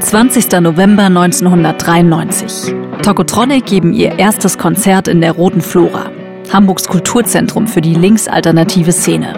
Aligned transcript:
20. 0.00 0.60
November 0.60 1.04
1993. 1.04 2.74
Tokotronic 3.02 3.64
geben 3.64 3.94
ihr 3.94 4.18
erstes 4.18 4.58
Konzert 4.58 5.08
in 5.08 5.22
der 5.22 5.32
Roten 5.32 5.62
Flora, 5.62 6.10
Hamburgs 6.52 6.86
Kulturzentrum 6.86 7.66
für 7.66 7.80
die 7.80 7.94
linksalternative 7.94 8.92
Szene. 8.92 9.32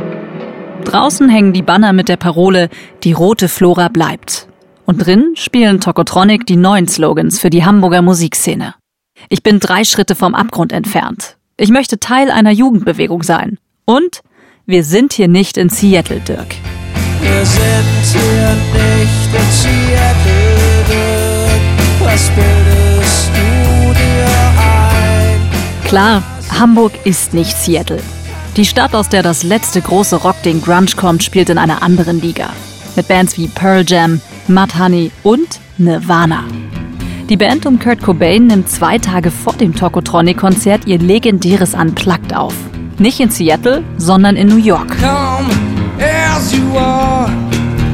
Draußen 0.84 1.28
hängen 1.28 1.52
die 1.52 1.62
Banner 1.62 1.92
mit 1.92 2.08
der 2.08 2.16
Parole 2.16 2.70
Die 3.04 3.12
Rote 3.12 3.48
Flora 3.48 3.87
bleibt. 3.87 4.48
Und 4.84 5.06
drin 5.06 5.34
spielen 5.34 5.80
Tokotronic 5.80 6.44
die 6.44 6.56
neuen 6.56 6.88
Slogans 6.88 7.38
für 7.38 7.50
die 7.50 7.64
Hamburger 7.64 8.03
Musikszene. 8.03 8.74
Ich 9.28 9.44
bin 9.44 9.60
drei 9.60 9.84
Schritte 9.84 10.16
vom 10.16 10.34
Abgrund 10.34 10.72
entfernt. 10.72 11.37
Ich 11.56 11.71
möchte 11.71 12.00
Teil 12.00 12.32
einer 12.32 12.50
Jugendbewegung 12.50 13.22
sein. 13.22 13.58
Und 13.84 14.22
wir 14.66 14.82
sind 14.82 15.12
hier 15.12 15.28
nicht 15.28 15.56
in 15.56 15.68
Seattle, 15.68 16.18
Dirk. 16.18 16.56
Wir 17.20 17.46
sind 17.46 18.02
hier 18.12 18.56
nicht 18.73 19.34
in 19.34 19.51
Seattle. 19.51 20.56
Was 22.01 22.30
bildest 22.30 23.30
du 23.34 23.92
dir 23.92 24.27
ein? 24.59 25.89
Klar, 25.89 26.23
Hamburg 26.59 26.92
ist 27.05 27.34
nicht 27.34 27.56
Seattle. 27.56 28.02
Die 28.56 28.65
Stadt, 28.65 28.95
aus 28.95 29.09
der 29.09 29.23
das 29.23 29.42
letzte 29.42 29.83
große 29.83 30.16
Rockding 30.16 30.62
Grunge 30.62 30.92
kommt, 30.97 31.23
spielt 31.23 31.51
in 31.51 31.59
einer 31.59 31.83
anderen 31.83 32.20
Liga. 32.20 32.51
Mit 32.97 33.09
Bands 33.09 33.37
wie 33.37 33.48
Pearl 33.48 33.84
Jam, 33.87 34.20
Mudhoney 34.48 35.11
und 35.23 35.61
Nirvana. 35.77 36.45
Die 37.28 37.37
Band 37.37 37.67
um 37.67 37.78
Kurt 37.78 38.03
Cobain 38.03 38.47
nimmt 38.47 38.70
zwei 38.70 38.98
Tage 38.98 39.30
vor 39.30 39.53
dem 39.55 39.75
Tokotronic-Konzert 39.75 40.87
ihr 40.87 40.98
legendäres 40.98 41.75
Unplugged 41.75 42.34
auf. 42.34 42.55
Nicht 42.98 43.20
in 43.20 43.30
Seattle, 43.30 43.83
sondern 43.98 44.37
in 44.37 44.47
New 44.47 44.56
York. 44.56 44.97
Come 44.98 45.66
as 46.46 46.52
you 46.52 46.77
are, 46.78 47.28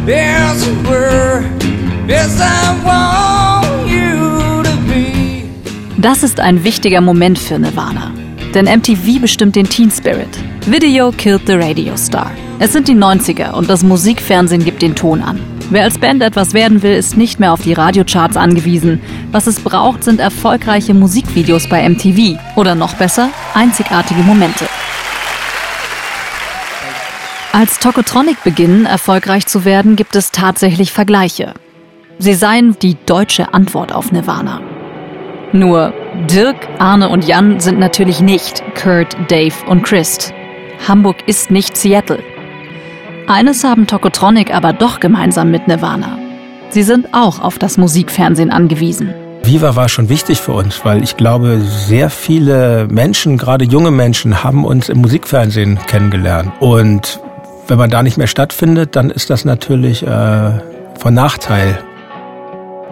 as 0.07 0.67
you 0.67 0.75
were, 0.83 1.43
as 2.09 2.39
I 2.39 2.85
want 2.85 3.89
you 3.89 4.63
to 4.63 4.77
be. 4.87 5.49
Das 5.97 6.23
ist 6.23 6.39
ein 6.39 6.63
wichtiger 6.63 7.01
Moment 7.01 7.39
für 7.39 7.59
Nirvana. 7.59 8.13
Denn 8.55 8.67
MTV 8.67 9.21
bestimmt 9.23 9.57
den 9.57 9.67
Teen 9.67 9.91
Spirit. 9.91 10.29
Video 10.67 11.11
killed 11.13 11.47
the 11.47 11.55
Radio 11.55 11.97
Star. 11.97 12.31
Es 12.59 12.73
sind 12.73 12.89
die 12.89 12.95
90er 12.95 13.53
und 13.53 13.71
das 13.71 13.83
Musikfernsehen 13.83 14.63
gibt 14.63 14.83
den 14.83 14.95
Ton 14.95 15.23
an. 15.23 15.41
Wer 15.71 15.85
als 15.85 15.97
Band 15.97 16.23
etwas 16.23 16.53
werden 16.53 16.83
will, 16.83 16.93
ist 16.93 17.17
nicht 17.17 17.41
mehr 17.41 17.55
auf 17.55 17.63
die 17.63 17.73
Radiocharts 17.73 18.37
angewiesen. 18.37 19.01
Was 19.31 19.47
es 19.47 19.61
braucht, 19.61 20.05
sind 20.05 20.21
erfolgreiche 20.21 20.93
Musikvideos 20.93 21.67
bei 21.69 21.89
MTV. 21.89 22.39
Oder 22.57 22.75
noch 22.75 22.93
besser, 22.95 23.31
einzigartige 23.55 24.21
Momente. 24.21 24.67
Als 27.55 27.79
Tokotronic 27.79 28.43
beginnen, 28.45 28.87
erfolgreich 28.87 29.47
zu 29.47 29.67
werden, 29.67 29.95
gibt 29.95 30.17
es 30.17 30.31
tatsächlich 30.31 30.91
Vergleiche. 30.91 31.53
Sie 32.19 32.33
seien 32.33 32.79
die 32.81 32.97
deutsche 33.05 33.53
Antwort 33.53 33.93
auf 33.93 34.11
Nirvana. 34.11 34.63
Nur 35.53 35.93
Dirk, 36.31 36.57
Arne 36.79 37.11
und 37.11 37.27
Jan 37.27 37.61
sind 37.61 37.79
natürlich 37.79 38.21
nicht 38.21 38.63
Kurt, 38.75 39.15
Dave 39.29 39.55
und 39.69 39.83
Chris. 39.83 40.33
Hamburg 40.89 41.29
ist 41.29 41.51
nicht 41.51 41.77
Seattle. 41.77 42.21
Eines 43.27 43.65
haben 43.65 43.87
Tokotronic 43.87 44.55
aber 44.55 44.73
doch 44.73 44.99
gemeinsam 44.99 45.51
mit 45.51 45.69
Nirvana. 45.69 46.19
Sie 46.71 46.83
sind 46.83 47.13
auch 47.13 47.39
auf 47.39 47.59
das 47.59 47.77
Musikfernsehen 47.77 48.51
angewiesen. 48.51 49.13
Viva 49.45 49.77
war 49.77 49.91
schon 49.91 50.09
wichtig 50.09 50.41
für 50.41 50.53
uns, 50.53 50.87
weil 50.87 51.03
ich 51.03 51.19
glaube, 51.19 51.61
sehr 51.61 52.09
viele 52.09 52.89
Menschen, 52.91 53.37
gerade 53.37 53.67
junge 53.67 53.91
Menschen, 53.91 54.43
haben 54.43 54.65
uns 54.65 54.89
im 54.89 55.03
Musikfernsehen 55.03 55.79
kennengelernt. 55.87 56.51
Und 56.61 57.21
wenn 57.73 57.79
man 57.79 57.89
da 57.89 58.03
nicht 58.03 58.19
mehr 58.19 58.27
stattfindet, 58.27 58.97
dann 58.97 59.09
ist 59.09 59.31
das 59.31 59.47
natürlich 59.47 60.03
äh, 60.03 60.61
von 60.99 61.15
Nachteil. 61.15 61.83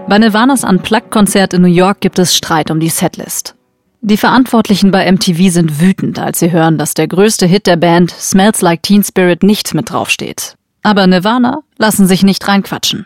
Bei 0.09 0.19
Nirvanas 0.19 0.65
Unplugged-Konzert 0.65 1.53
in 1.53 1.61
New 1.61 1.69
York 1.69 2.01
gibt 2.01 2.19
es 2.19 2.35
Streit 2.35 2.71
um 2.71 2.81
die 2.81 2.89
Setlist. 2.89 3.57
Die 4.01 4.17
Verantwortlichen 4.17 4.91
bei 4.91 5.13
MTV 5.13 5.53
sind 5.53 5.83
wütend, 5.83 6.19
als 6.19 6.39
sie 6.39 6.51
hören, 6.51 6.79
dass 6.79 6.95
der 6.95 7.09
größte 7.09 7.45
Hit 7.45 7.67
der 7.67 7.77
Band 7.77 8.11
Smells 8.11 8.63
Like 8.63 8.83
Teen 8.83 9.05
Spirit 9.05 9.43
nicht 9.43 9.75
mit 9.75 9.91
draufsteht. 9.91 10.55
Aber 10.83 11.07
Nirvana 11.07 11.61
lassen 11.77 12.07
sich 12.07 12.23
nicht 12.23 12.49
reinquatschen. 12.49 13.05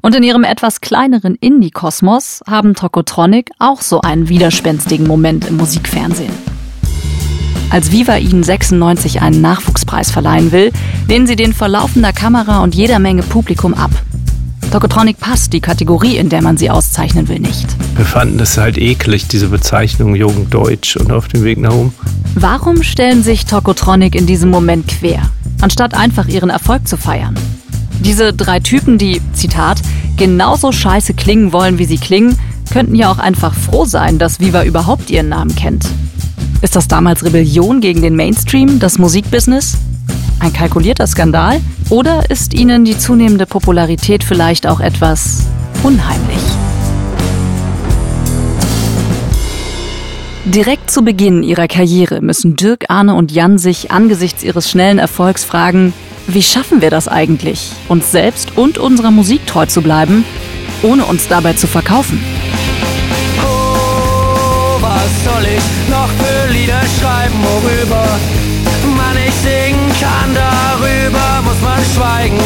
Und 0.00 0.14
in 0.14 0.22
ihrem 0.22 0.44
etwas 0.44 0.80
kleineren 0.80 1.34
Indie-Kosmos 1.34 2.40
haben 2.48 2.74
Tokotronic 2.74 3.50
auch 3.58 3.82
so 3.82 4.00
einen 4.00 4.30
widerspenstigen 4.30 5.06
Moment 5.06 5.46
im 5.46 5.58
Musikfernsehen. 5.58 6.51
Als 7.72 7.90
Viva 7.90 8.18
ihnen 8.18 8.42
96 8.42 9.22
einen 9.22 9.40
Nachwuchspreis 9.40 10.10
verleihen 10.10 10.52
will, 10.52 10.72
lehnen 11.08 11.26
sie 11.26 11.36
den 11.36 11.54
vor 11.54 11.68
laufender 11.68 12.12
Kamera 12.12 12.62
und 12.62 12.74
jeder 12.74 12.98
Menge 12.98 13.22
Publikum 13.22 13.72
ab. 13.72 13.90
Tokotronic 14.70 15.18
passt 15.18 15.54
die 15.54 15.60
Kategorie, 15.60 16.18
in 16.18 16.28
der 16.28 16.42
man 16.42 16.58
sie 16.58 16.68
auszeichnen 16.68 17.28
will, 17.28 17.38
nicht. 17.38 17.66
Wir 17.96 18.04
fanden 18.04 18.36
das 18.36 18.58
halt 18.58 18.76
eklig, 18.76 19.26
diese 19.26 19.48
Bezeichnung 19.48 20.14
Jugenddeutsch 20.14 20.96
und 20.96 21.10
auf 21.12 21.28
dem 21.28 21.44
Weg 21.44 21.56
nach 21.56 21.72
oben. 21.72 21.94
Warum 22.34 22.82
stellen 22.82 23.22
sich 23.22 23.46
Tokotronic 23.46 24.16
in 24.16 24.26
diesem 24.26 24.50
Moment 24.50 24.88
quer, 24.88 25.22
anstatt 25.62 25.94
einfach 25.94 26.28
ihren 26.28 26.50
Erfolg 26.50 26.86
zu 26.86 26.98
feiern? 26.98 27.34
Diese 28.00 28.34
drei 28.34 28.60
Typen, 28.60 28.98
die, 28.98 29.22
Zitat, 29.32 29.80
genauso 30.18 30.72
scheiße 30.72 31.14
klingen 31.14 31.54
wollen, 31.54 31.78
wie 31.78 31.86
sie 31.86 31.98
klingen, 31.98 32.36
könnten 32.70 32.96
ja 32.96 33.10
auch 33.10 33.18
einfach 33.18 33.54
froh 33.54 33.86
sein, 33.86 34.18
dass 34.18 34.40
Viva 34.40 34.62
überhaupt 34.62 35.10
ihren 35.10 35.30
Namen 35.30 35.56
kennt. 35.56 35.86
Ist 36.62 36.76
das 36.76 36.86
damals 36.86 37.24
Rebellion 37.24 37.80
gegen 37.80 38.02
den 38.02 38.14
Mainstream, 38.14 38.78
das 38.78 38.96
Musikbusiness? 38.96 39.78
Ein 40.38 40.52
kalkulierter 40.52 41.08
Skandal? 41.08 41.60
Oder 41.90 42.30
ist 42.30 42.54
ihnen 42.54 42.84
die 42.84 42.96
zunehmende 42.96 43.46
Popularität 43.46 44.22
vielleicht 44.22 44.68
auch 44.68 44.78
etwas 44.78 45.48
unheimlich? 45.82 46.38
Direkt 50.44 50.88
zu 50.88 51.02
Beginn 51.02 51.42
ihrer 51.42 51.66
Karriere 51.66 52.20
müssen 52.20 52.54
Dirk, 52.54 52.84
Arne 52.88 53.16
und 53.16 53.32
Jan 53.32 53.58
sich 53.58 53.90
angesichts 53.90 54.44
ihres 54.44 54.70
schnellen 54.70 55.00
Erfolgs 55.00 55.42
fragen, 55.42 55.92
wie 56.28 56.42
schaffen 56.42 56.80
wir 56.80 56.90
das 56.90 57.08
eigentlich, 57.08 57.72
uns 57.88 58.12
selbst 58.12 58.56
und 58.56 58.78
unserer 58.78 59.10
Musik 59.10 59.48
treu 59.48 59.66
zu 59.66 59.82
bleiben, 59.82 60.24
ohne 60.84 61.06
uns 61.06 61.26
dabei 61.26 61.54
zu 61.54 61.66
verkaufen? 61.66 62.22
Oh, 63.40 64.80
was 64.80 65.24
soll 65.24 65.44
ich 65.56 65.81
Schreiben, 67.22 67.38
worüber 67.42 68.04
man 68.96 69.14
nicht 69.14 69.36
singen 69.42 69.92
kann, 70.00 70.34
darüber 70.34 71.42
muss 71.44 71.60
man 71.60 71.78
schweigen. 71.94 72.38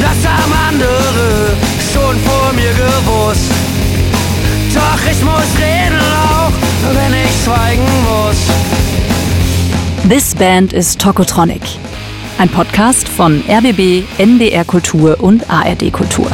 Das 0.00 0.30
haben 0.30 0.52
andere 0.68 1.56
schon 1.92 2.16
vor 2.20 2.52
mir 2.52 2.70
gewusst. 2.72 3.50
Doch 4.72 5.10
ich 5.10 5.20
muss 5.24 5.50
reden, 5.58 6.00
auch 6.12 6.52
wenn 6.94 7.14
ich 7.14 7.44
schweigen 7.44 7.86
muss. 8.04 8.36
This 10.08 10.34
Band 10.34 10.72
is 10.72 10.96
Tokotronic. 10.96 11.62
Ein 12.38 12.48
Podcast 12.48 13.08
von 13.08 13.42
RBB, 13.48 14.04
NDR 14.18 14.64
Kultur 14.64 15.16
und 15.20 15.48
ARD 15.50 15.92
Kultur. 15.92 16.28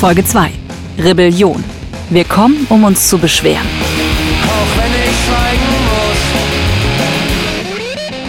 Folge 0.00 0.24
2. 0.24 0.50
Rebellion. 0.98 1.81
Wir 2.10 2.24
kommen, 2.24 2.66
um 2.68 2.84
uns 2.84 3.08
zu 3.08 3.18
beschweren. 3.18 3.66
Auch 4.44 4.76
wenn 4.76 4.92
ich 4.92 5.10
schweigen 5.26 5.68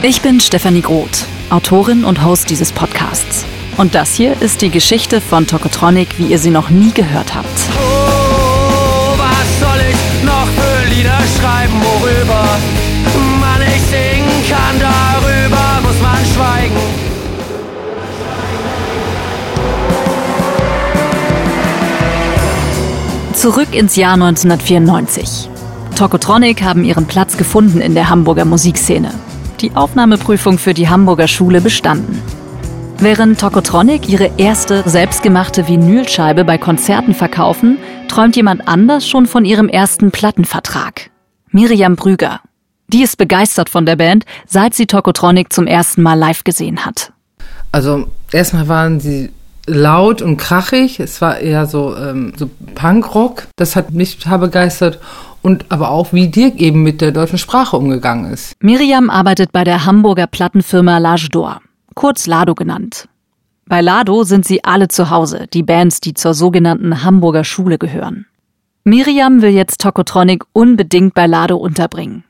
muss. 0.01 0.07
Ich 0.09 0.22
bin 0.22 0.39
Stefanie 0.39 0.81
Groth, 0.81 1.25
Autorin 1.50 2.06
und 2.06 2.23
Host 2.23 2.50
dieses 2.50 2.72
Podcasts. 2.72 3.45
Und 3.78 3.95
das 3.95 4.13
hier 4.13 4.41
ist 4.41 4.61
die 4.61 4.69
Geschichte 4.69 5.19
von 5.22 5.47
Tokotronic, 5.47 6.17
wie 6.17 6.28
ihr 6.28 6.39
sie 6.39 6.51
noch 6.51 6.69
nie 6.69 6.91
gehört 6.91 7.34
habt. 7.34 7.47
Oh, 7.75 9.17
was 9.17 9.59
soll 9.59 9.81
ich 9.90 10.23
noch 10.23 10.47
für 10.47 10.85
Lieder 10.94 11.19
schreiben, 11.40 11.81
worüber 11.81 12.59
man 13.40 13.59
nicht 13.59 13.90
singen 13.90 14.44
kann, 14.50 14.79
darüber 14.79 15.81
muss 15.81 16.00
man 16.01 16.25
schweigen. 16.34 17.03
Zurück 23.43 23.75
ins 23.75 23.97
Jahr 23.97 24.13
1994. 24.13 25.49
Tokotronic 25.97 26.63
haben 26.63 26.85
ihren 26.85 27.07
Platz 27.07 27.35
gefunden 27.35 27.81
in 27.81 27.93
der 27.93 28.09
Hamburger 28.09 28.45
Musikszene. 28.45 29.13
Die 29.59 29.75
Aufnahmeprüfung 29.75 30.57
für 30.57 30.73
die 30.73 30.87
Hamburger 30.87 31.28
Schule 31.28 31.59
bestanden. 31.59 32.22
Während 32.99 33.41
Tokotronic 33.41 34.07
ihre 34.07 34.31
erste 34.37 34.87
selbstgemachte 34.87 35.67
Vinylscheibe 35.67 36.45
bei 36.45 36.57
Konzerten 36.57 37.13
verkaufen, 37.13 37.79
träumt 38.07 38.37
jemand 38.37 38.66
anders 38.66 39.05
schon 39.05 39.25
von 39.25 39.43
ihrem 39.43 39.67
ersten 39.67 40.11
Plattenvertrag. 40.11 41.09
Miriam 41.51 41.97
Brüger. 41.97 42.39
Die 42.87 43.03
ist 43.03 43.17
begeistert 43.17 43.67
von 43.67 43.85
der 43.85 43.97
Band, 43.97 44.23
seit 44.47 44.73
sie 44.73 44.85
Tokotronic 44.85 45.51
zum 45.51 45.67
ersten 45.67 46.01
Mal 46.01 46.17
live 46.17 46.46
gesehen 46.46 46.85
hat. 46.85 47.11
Also 47.73 48.07
erstmal 48.31 48.69
waren 48.69 49.01
sie 49.01 49.31
laut 49.65 50.21
und 50.21 50.37
krachig. 50.37 50.99
Es 50.99 51.21
war 51.21 51.39
eher 51.39 51.65
so, 51.65 51.95
ähm, 51.95 52.33
so 52.37 52.49
Punkrock. 52.75 53.47
Das 53.55 53.75
hat 53.75 53.91
mich 53.91 54.17
total 54.17 54.39
begeistert. 54.39 54.99
und 55.41 55.65
aber 55.69 55.91
auch, 55.91 56.13
wie 56.13 56.29
Dirk 56.29 56.55
eben 56.55 56.83
mit 56.83 57.01
der 57.01 57.11
deutschen 57.11 57.37
Sprache 57.37 57.75
umgegangen 57.75 58.31
ist. 58.31 58.55
Miriam 58.61 59.09
arbeitet 59.09 59.51
bei 59.51 59.65
der 59.65 59.85
Hamburger 59.85 60.25
Plattenfirma 60.25 60.99
L'Age 60.99 61.29
d'Or, 61.29 61.57
kurz 61.95 62.27
Lado 62.27 62.55
genannt. 62.55 63.09
Bei 63.67 63.81
Lado 63.81 64.23
sind 64.23 64.45
sie 64.45 64.63
alle 64.63 64.87
zu 64.87 65.09
Hause, 65.09 65.47
die 65.53 65.63
Bands, 65.63 65.99
die 65.99 66.13
zur 66.13 66.33
sogenannten 66.33 67.03
Hamburger 67.03 67.43
Schule 67.43 67.77
gehören. 67.77 68.25
Miriam 68.85 69.41
will 69.41 69.51
jetzt 69.51 69.81
Tokotronic 69.81 70.43
unbedingt 70.53 71.13
bei 71.13 71.27
Lado 71.27 71.57
unterbringen. 71.57 72.23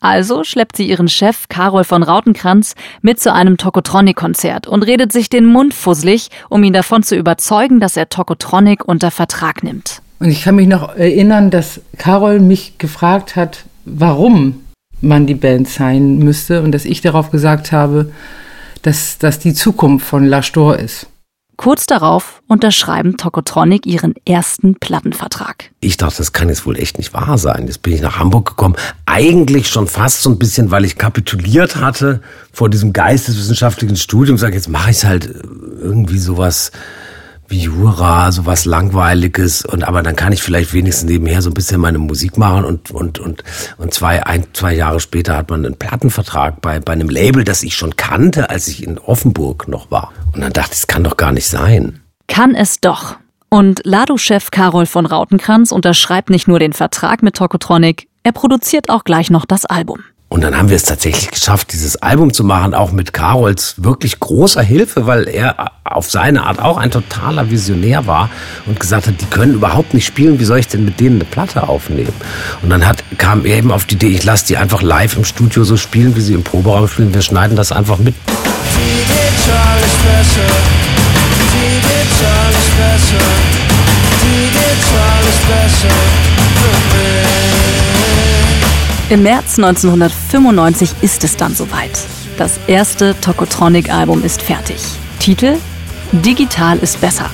Also 0.00 0.44
schleppt 0.44 0.76
sie 0.76 0.88
ihren 0.88 1.08
Chef 1.08 1.48
Karol 1.48 1.82
von 1.82 2.02
Rautenkranz 2.02 2.74
mit 3.02 3.18
zu 3.20 3.32
einem 3.32 3.56
Tokotronic-Konzert 3.56 4.68
und 4.68 4.84
redet 4.84 5.12
sich 5.12 5.28
den 5.28 5.46
Mund 5.46 5.74
fusselig, 5.74 6.28
um 6.48 6.62
ihn 6.62 6.72
davon 6.72 7.02
zu 7.02 7.16
überzeugen, 7.16 7.80
dass 7.80 7.96
er 7.96 8.08
Tokotronic 8.08 8.84
unter 8.86 9.10
Vertrag 9.10 9.64
nimmt. 9.64 10.00
Und 10.20 10.30
ich 10.30 10.42
kann 10.42 10.56
mich 10.56 10.68
noch 10.68 10.94
erinnern, 10.94 11.50
dass 11.50 11.80
Carol 11.96 12.38
mich 12.38 12.78
gefragt 12.78 13.34
hat, 13.34 13.64
warum 13.84 14.60
man 15.00 15.26
die 15.26 15.34
Band 15.34 15.68
sein 15.68 16.18
müsste 16.18 16.62
und 16.62 16.72
dass 16.72 16.84
ich 16.84 17.00
darauf 17.00 17.30
gesagt 17.30 17.72
habe, 17.72 18.12
dass 18.82 19.18
das 19.18 19.38
die 19.38 19.54
Zukunft 19.54 20.06
von 20.06 20.26
La 20.26 20.42
Stor 20.42 20.76
ist. 20.76 21.06
Kurz 21.58 21.86
darauf 21.86 22.40
unterschreiben 22.46 23.16
Tokotronic 23.16 23.84
ihren 23.84 24.14
ersten 24.24 24.76
Plattenvertrag. 24.76 25.72
Ich 25.80 25.96
dachte, 25.96 26.18
das 26.18 26.32
kann 26.32 26.48
jetzt 26.48 26.64
wohl 26.66 26.78
echt 26.78 26.98
nicht 26.98 27.12
wahr 27.12 27.36
sein. 27.36 27.66
Jetzt 27.66 27.82
bin 27.82 27.94
ich 27.94 28.00
nach 28.00 28.16
Hamburg 28.20 28.50
gekommen. 28.50 28.76
Eigentlich 29.06 29.68
schon 29.68 29.88
fast 29.88 30.22
so 30.22 30.30
ein 30.30 30.38
bisschen, 30.38 30.70
weil 30.70 30.84
ich 30.84 30.98
kapituliert 30.98 31.74
hatte 31.74 32.22
vor 32.52 32.70
diesem 32.70 32.92
geisteswissenschaftlichen 32.92 33.96
Studium. 33.96 34.38
Sag 34.38 34.54
jetzt 34.54 34.68
mache 34.68 34.92
ich 34.92 35.04
halt 35.04 35.34
irgendwie 35.82 36.18
sowas 36.18 36.70
wie 37.48 37.60
Jura, 37.60 38.30
sowas 38.30 38.66
langweiliges 38.66 39.64
und 39.64 39.82
aber 39.82 40.02
dann 40.02 40.16
kann 40.16 40.32
ich 40.32 40.42
vielleicht 40.42 40.72
wenigstens 40.74 41.08
nebenher 41.10 41.42
so 41.42 41.50
ein 41.50 41.54
bisschen 41.54 41.80
meine 41.80 41.98
Musik 41.98 42.36
machen 42.36 42.64
und 42.64 42.90
und 42.90 43.18
und 43.18 43.42
und 43.78 43.94
zwei 43.94 44.24
ein 44.24 44.46
zwei 44.52 44.74
Jahre 44.74 45.00
später 45.00 45.36
hat 45.36 45.50
man 45.50 45.64
einen 45.64 45.76
Plattenvertrag 45.76 46.60
bei 46.60 46.78
bei 46.78 46.92
einem 46.92 47.08
Label, 47.08 47.44
das 47.44 47.62
ich 47.62 47.74
schon 47.74 47.96
kannte, 47.96 48.50
als 48.50 48.68
ich 48.68 48.82
in 48.82 48.98
Offenburg 48.98 49.66
noch 49.66 49.90
war 49.90 50.12
und 50.34 50.42
dann 50.42 50.52
dachte 50.52 50.72
ich, 50.72 50.80
es 50.80 50.86
kann 50.86 51.04
doch 51.04 51.16
gar 51.16 51.32
nicht 51.32 51.48
sein. 51.48 52.00
Kann 52.26 52.54
es 52.54 52.80
doch. 52.80 53.16
Und 53.48 53.80
Lado-Chef 53.84 54.50
Karol 54.50 54.84
von 54.84 55.06
Rautenkranz 55.06 55.72
unterschreibt 55.72 56.28
nicht 56.28 56.48
nur 56.48 56.58
den 56.58 56.74
Vertrag 56.74 57.22
mit 57.22 57.34
Tokotronic, 57.34 58.08
er 58.22 58.32
produziert 58.32 58.90
auch 58.90 59.04
gleich 59.04 59.30
noch 59.30 59.46
das 59.46 59.64
Album. 59.64 60.00
Und 60.30 60.42
dann 60.42 60.56
haben 60.56 60.68
wir 60.68 60.76
es 60.76 60.82
tatsächlich 60.82 61.30
geschafft, 61.30 61.72
dieses 61.72 61.96
Album 61.96 62.34
zu 62.34 62.44
machen, 62.44 62.74
auch 62.74 62.92
mit 62.92 63.14
Carols 63.14 63.76
wirklich 63.78 64.20
großer 64.20 64.60
Hilfe, 64.60 65.06
weil 65.06 65.26
er 65.26 65.72
auf 65.84 66.10
seine 66.10 66.44
Art 66.44 66.60
auch 66.60 66.76
ein 66.76 66.90
totaler 66.90 67.50
Visionär 67.50 68.06
war 68.06 68.28
und 68.66 68.78
gesagt 68.78 69.06
hat, 69.06 69.14
die 69.20 69.24
können 69.24 69.54
überhaupt 69.54 69.94
nicht 69.94 70.04
spielen, 70.04 70.38
wie 70.38 70.44
soll 70.44 70.58
ich 70.58 70.68
denn 70.68 70.84
mit 70.84 71.00
denen 71.00 71.16
eine 71.16 71.24
Platte 71.24 71.66
aufnehmen? 71.66 72.12
Und 72.62 72.68
dann 72.68 72.86
hat, 72.86 73.02
kam 73.16 73.46
er 73.46 73.56
eben 73.56 73.72
auf 73.72 73.86
die 73.86 73.94
Idee, 73.94 74.08
ich 74.08 74.24
lasse 74.24 74.46
die 74.46 74.58
einfach 74.58 74.82
live 74.82 75.16
im 75.16 75.24
Studio 75.24 75.64
so 75.64 75.78
spielen, 75.78 76.14
wie 76.14 76.20
sie 76.20 76.34
im 76.34 76.42
Proberaum 76.42 76.88
spielen, 76.88 77.14
wir 77.14 77.22
schneiden 77.22 77.56
das 77.56 77.72
einfach 77.72 77.96
mit. 77.96 78.14
Im 89.10 89.22
März 89.22 89.58
1995 89.58 90.90
ist 91.00 91.24
es 91.24 91.34
dann 91.34 91.54
soweit. 91.54 91.98
Das 92.36 92.60
erste 92.66 93.18
Tokotronic-Album 93.18 94.22
ist 94.22 94.42
fertig. 94.42 94.76
Titel 95.18 95.56
Digital 96.12 96.78
ist 96.78 97.00
besser. 97.00 97.30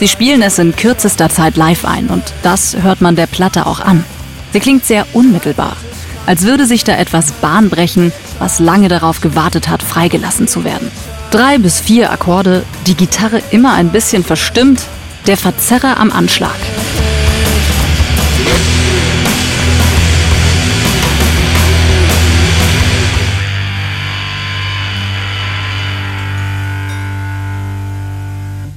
Sie 0.00 0.08
spielen 0.08 0.42
es 0.42 0.58
in 0.58 0.74
kürzester 0.74 1.28
Zeit 1.28 1.56
live 1.56 1.84
ein 1.84 2.08
und 2.08 2.24
das 2.42 2.76
hört 2.82 3.00
man 3.00 3.14
der 3.14 3.28
Platte 3.28 3.66
auch 3.66 3.78
an. 3.78 4.04
Sie 4.52 4.58
klingt 4.58 4.84
sehr 4.84 5.06
unmittelbar, 5.12 5.76
als 6.26 6.42
würde 6.42 6.66
sich 6.66 6.82
da 6.82 6.96
etwas 6.96 7.30
Bahn 7.30 7.70
brechen, 7.70 8.12
was 8.40 8.58
lange 8.58 8.88
darauf 8.88 9.20
gewartet 9.20 9.68
hat, 9.68 9.84
freigelassen 9.84 10.48
zu 10.48 10.64
werden. 10.64 10.90
Drei 11.30 11.58
bis 11.58 11.78
vier 11.78 12.10
Akkorde, 12.10 12.64
die 12.88 12.96
Gitarre 12.96 13.40
immer 13.52 13.74
ein 13.74 13.90
bisschen 13.90 14.24
verstimmt, 14.24 14.82
der 15.28 15.36
Verzerrer 15.36 15.98
am 16.00 16.10
Anschlag. 16.10 16.56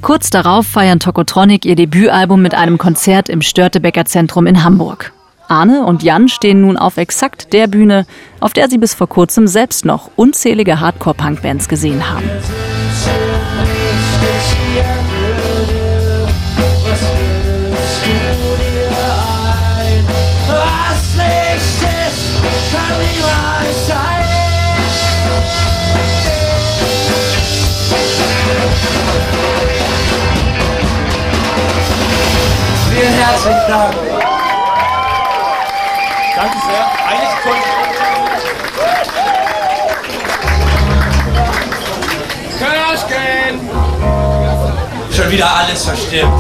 Kurz 0.08 0.30
darauf 0.30 0.66
feiern 0.66 1.02
Tokotronic 1.02 1.66
ihr 1.66 1.76
Debütalbum 1.76 2.42
mit 2.42 2.56
einem 2.56 2.78
Konzert 2.78 3.28
im 3.28 3.42
Störtebecker 3.42 4.06
Zentrum 4.06 4.48
in 4.48 4.64
Hamburg. 4.64 5.12
Arne 5.50 5.86
und 5.86 6.02
Jan 6.02 6.30
stehen 6.30 6.62
nun 6.62 6.78
auf 6.78 6.96
exakt 6.96 7.52
der 7.52 7.68
Bühne, 7.68 8.06
auf 8.40 8.54
der 8.54 8.70
sie 8.70 8.78
bis 8.78 8.94
vor 8.94 9.08
kurzem 9.08 9.48
selbst 9.48 9.84
noch 9.84 10.10
unzählige 10.16 10.80
Hardcore-Punk-Bands 10.80 11.68
gesehen 11.68 12.10
haben. 12.10 12.24
Vielen 32.98 33.14
herzlichen 33.14 33.68
Dank. 33.68 33.94
Danke 36.36 36.58
sehr. 36.66 36.86
Eigentlich 37.08 37.36
konnte 37.44 37.68
Kirschken! 42.58 43.54
Schon 45.16 45.32
wieder 45.32 45.48
alles 45.48 45.86
verstimmt. 45.86 46.34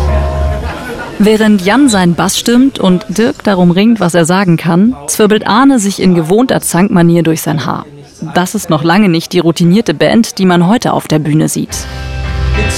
Während 1.19 1.61
Jan 1.61 1.89
seinen 1.89 2.15
Bass 2.15 2.39
stimmt 2.39 2.79
und 2.79 3.05
Dirk 3.09 3.43
darum 3.43 3.69
ringt, 3.69 3.99
was 3.99 4.15
er 4.15 4.25
sagen 4.25 4.57
kann, 4.57 4.95
zwirbelt 5.05 5.45
Arne 5.45 5.77
sich 5.77 6.01
in 6.01 6.15
gewohnter 6.15 6.61
Zankmanier 6.61 7.21
durch 7.21 7.43
sein 7.43 7.67
Haar. 7.67 7.85
Das 8.33 8.55
ist 8.55 8.71
noch 8.71 8.83
lange 8.83 9.09
nicht 9.09 9.31
die 9.33 9.39
routinierte 9.39 9.93
Band, 9.93 10.39
die 10.39 10.45
man 10.45 10.65
heute 10.67 10.93
auf 10.93 11.07
der 11.07 11.19
Bühne 11.19 11.49
sieht. 11.49 11.85
Ihr 12.57 12.71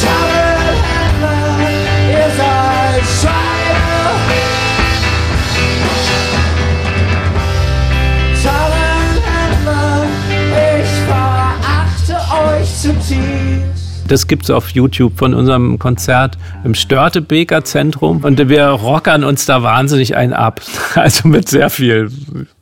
Das 14.10 14.26
gibt's 14.26 14.50
auf 14.50 14.72
YouTube 14.72 15.20
von 15.20 15.36
unserem 15.36 15.78
Konzert 15.78 16.38
im 16.64 16.74
Störtebeker 16.74 17.64
Zentrum 17.64 18.24
und 18.24 18.50
wir 18.50 18.66
rockern 18.66 19.24
uns 19.24 19.46
da 19.46 19.62
wahnsinnig 19.62 20.16
einen 20.16 20.34
ab. 20.34 20.62
Also 20.96 21.28
mit 21.28 21.48
sehr 21.48 21.70
viel 21.70 22.10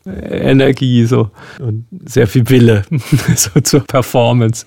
Energie 0.05 1.05
so 1.05 1.31
und 1.59 1.85
sehr 2.05 2.27
viel 2.27 2.49
Wille 2.49 2.83
so 3.35 3.59
zur 3.61 3.79
Performance. 3.81 4.65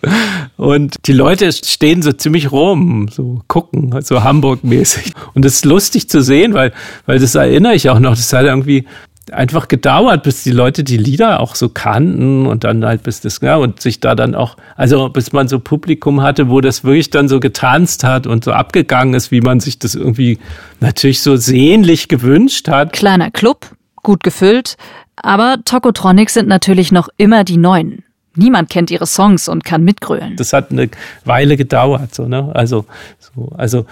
Und 0.56 0.96
die 1.06 1.12
Leute 1.12 1.52
stehen 1.52 2.02
so 2.02 2.12
ziemlich 2.12 2.50
rum, 2.50 3.08
so 3.10 3.42
gucken, 3.46 3.94
so 4.02 4.24
Hamburg-mäßig. 4.24 5.12
Und 5.34 5.44
das 5.44 5.56
ist 5.56 5.64
lustig 5.66 6.08
zu 6.08 6.22
sehen, 6.22 6.54
weil, 6.54 6.72
weil 7.06 7.18
das 7.18 7.34
erinnere 7.34 7.74
ich 7.74 7.90
auch 7.90 8.00
noch, 8.00 8.16
das 8.16 8.32
hat 8.32 8.46
irgendwie 8.46 8.86
einfach 9.32 9.68
gedauert, 9.68 10.22
bis 10.22 10.42
die 10.42 10.50
Leute 10.50 10.84
die 10.84 10.96
Lieder 10.96 11.40
auch 11.40 11.54
so 11.54 11.68
kannten 11.68 12.46
und 12.46 12.64
dann 12.64 12.84
halt 12.84 13.02
bis 13.02 13.20
das, 13.20 13.40
ja, 13.40 13.56
und 13.56 13.80
sich 13.80 14.00
da 14.00 14.14
dann 14.14 14.34
auch, 14.34 14.56
also 14.76 15.08
bis 15.08 15.32
man 15.32 15.48
so 15.48 15.58
Publikum 15.58 16.22
hatte, 16.22 16.48
wo 16.48 16.60
das 16.60 16.84
wirklich 16.84 17.10
dann 17.10 17.28
so 17.28 17.40
getanzt 17.40 18.04
hat 18.04 18.26
und 18.26 18.44
so 18.44 18.52
abgegangen 18.52 19.14
ist, 19.14 19.30
wie 19.30 19.40
man 19.40 19.60
sich 19.60 19.78
das 19.78 19.94
irgendwie 19.94 20.38
natürlich 20.80 21.22
so 21.22 21.36
sehnlich 21.36 22.08
gewünscht 22.08 22.68
hat. 22.68 22.92
Kleiner 22.92 23.30
Club, 23.30 23.66
gut 24.02 24.22
gefüllt, 24.22 24.76
aber 25.16 25.56
Tokotronic 25.64 26.30
sind 26.30 26.48
natürlich 26.48 26.92
noch 26.92 27.08
immer 27.16 27.44
die 27.44 27.56
Neuen. 27.56 28.04
Niemand 28.36 28.70
kennt 28.70 28.90
ihre 28.90 29.06
Songs 29.06 29.48
und 29.48 29.64
kann 29.64 29.82
mitgrölen. 29.82 30.36
Das 30.36 30.52
hat 30.52 30.70
eine 30.70 30.88
Weile 31.24 31.56
gedauert, 31.56 32.14
so, 32.14 32.26
ne? 32.26 32.50
Also, 32.54 32.86
so, 33.18 33.50
also, 33.56 33.86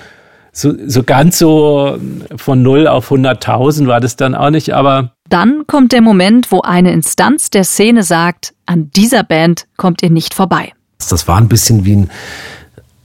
so, 0.53 0.75
so 0.87 1.03
ganz 1.03 1.39
so 1.39 1.99
von 2.37 2.63
0 2.63 2.87
auf 2.87 3.11
100.000 3.11 3.87
war 3.87 4.01
das 4.01 4.17
dann 4.17 4.35
auch 4.35 4.51
nicht, 4.51 4.75
aber 4.75 5.13
Dann 5.29 5.67
kommt 5.67 5.93
der 5.93 6.01
Moment, 6.01 6.51
wo 6.51 6.63
eine 6.63 6.93
Instanz 6.93 7.51
der 7.51 7.65
Szene 7.65 8.03
sagt, 8.03 8.55
an 8.65 8.91
dieser 8.93 9.25
Band 9.25 9.67
kommt 9.77 10.03
ihr 10.03 10.11
nicht 10.11 10.33
vorbei. 10.33 10.73
Das 11.11 11.29
war 11.29 11.37
ein 11.37 11.49
bisschen 11.49 11.85
wie 11.85 11.97
ein, 11.97 12.11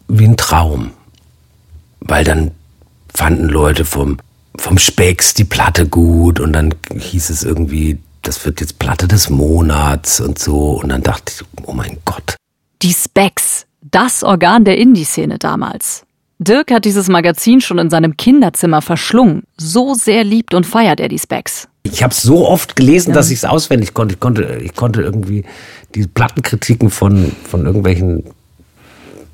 wie 0.08 0.26
ein 0.26 0.38
Traum. 0.38 0.92
Weil 2.00 2.24
dann 2.24 2.52
fanden 3.14 3.50
Leute 3.50 3.84
vom, 3.84 4.20
vom 4.58 4.78
Specks 4.78 5.34
die 5.34 5.44
Platte 5.44 5.88
gut 5.88 6.40
und 6.40 6.54
dann 6.54 6.74
hieß 6.96 7.30
es 7.30 7.44
irgendwie, 7.44 8.00
das 8.22 8.46
wird 8.46 8.62
jetzt 8.62 8.80
Platte 8.80 9.08
des 9.08 9.30
Monats 9.30 10.22
und 10.22 10.40
so. 10.40 10.82
Und 10.82 10.90
dann 10.90 11.04
dachte 11.04 11.34
ich, 11.36 11.68
oh 11.68 11.74
mein 11.74 11.98
Gott. 12.06 12.36
Die 12.82 12.94
Specs, 12.94 13.66
das 13.82 14.24
Organ 14.24 14.64
der 14.64 14.78
Indie-Szene 14.78 15.40
damals. 15.40 16.06
Dirk 16.40 16.72
hat 16.72 16.86
dieses 16.86 17.10
Magazin 17.10 17.62
schon 17.62 17.80
in 17.80 17.90
seinem 17.90 18.18
Kinderzimmer 18.18 18.82
verschlungen. 18.82 19.44
So 19.58 19.94
sehr 19.94 20.24
liebt 20.24 20.54
und 20.54 20.66
feiert 20.66 21.00
er 21.00 21.10
die 21.10 21.20
Specs. 21.20 21.68
Ich 21.84 22.02
habe 22.02 22.12
es 22.12 22.22
so 22.22 22.48
oft 22.48 22.76
gelesen, 22.76 23.10
ja. 23.10 23.16
dass 23.16 23.30
ich 23.30 23.40
es 23.40 23.46
auswendig 23.46 23.94
konnte. 23.94 24.14
Ich 24.14 24.20
konnte, 24.20 24.60
ich 24.62 24.74
konnte 24.74 25.02
irgendwie 25.02 25.44
die 25.94 26.08
Plattenkritiken 26.08 26.90
von, 26.90 27.32
von 27.48 27.66
irgendwelchen, 27.66 28.24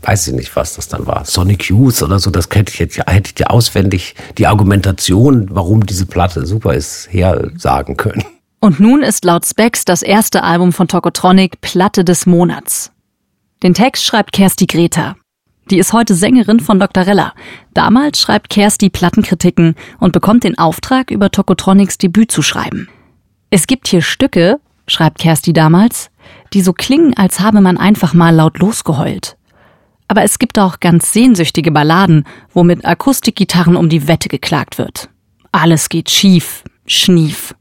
weiß 0.01 0.27
ich 0.27 0.33
nicht, 0.33 0.55
was 0.55 0.75
das 0.75 0.87
dann 0.87 1.05
war, 1.05 1.25
Sonic 1.25 1.69
Youth 1.69 2.01
oder 2.01 2.19
so, 2.19 2.31
das 2.31 2.49
hätte 2.51 2.71
ich 2.73 2.79
jetzt 2.79 2.97
hätte 2.97 3.27
ich 3.27 3.35
dir 3.35 3.51
auswendig 3.51 4.15
die 4.37 4.47
Argumentation, 4.47 5.49
warum 5.51 5.85
diese 5.85 6.05
Platte 6.05 6.45
super 6.45 6.73
ist, 6.73 7.07
her 7.11 7.51
sagen 7.57 7.97
können. 7.97 8.23
Und 8.61 8.79
nun 8.79 9.03
ist 9.03 9.23
laut 9.23 9.45
Specs 9.45 9.85
das 9.85 10.01
erste 10.01 10.43
Album 10.43 10.73
von 10.73 10.87
Tokotronic 10.87 11.61
Platte 11.61 12.03
des 12.03 12.25
Monats. 12.25 12.91
Den 13.63 13.73
Text 13.73 14.03
schreibt 14.05 14.33
Kersti 14.33 14.65
Greta. 14.65 15.15
Die 15.69 15.77
ist 15.77 15.93
heute 15.93 16.15
Sängerin 16.15 16.59
von 16.59 16.79
Dr. 16.79 17.05
Rella. 17.05 17.33
Damals 17.73 18.19
schreibt 18.19 18.49
Kersti 18.49 18.89
Plattenkritiken 18.89 19.75
und 19.99 20.13
bekommt 20.13 20.43
den 20.43 20.57
Auftrag, 20.57 21.11
über 21.11 21.29
Tokotronics 21.29 21.99
Debüt 21.99 22.31
zu 22.31 22.41
schreiben. 22.41 22.89
Es 23.51 23.67
gibt 23.67 23.87
hier 23.87 24.01
Stücke, 24.01 24.59
schreibt 24.87 25.19
Kersti 25.19 25.53
damals, 25.53 26.09
die 26.53 26.61
so 26.61 26.73
klingen, 26.73 27.15
als 27.15 27.39
habe 27.39 27.61
man 27.61 27.77
einfach 27.77 28.13
mal 28.15 28.33
laut 28.33 28.57
losgeheult. 28.57 29.37
Aber 30.07 30.23
es 30.23 30.39
gibt 30.39 30.57
auch 30.57 30.79
ganz 30.79 31.13
sehnsüchtige 31.13 31.71
Balladen, 31.71 32.25
wo 32.51 32.63
mit 32.63 32.83
Akustikgitarren 32.83 33.75
um 33.75 33.89
die 33.89 34.07
Wette 34.07 34.27
geklagt 34.27 34.79
wird. 34.79 35.09
Alles 35.51 35.89
geht 35.89 36.09
schief, 36.09 36.63
schnief. 36.87 37.53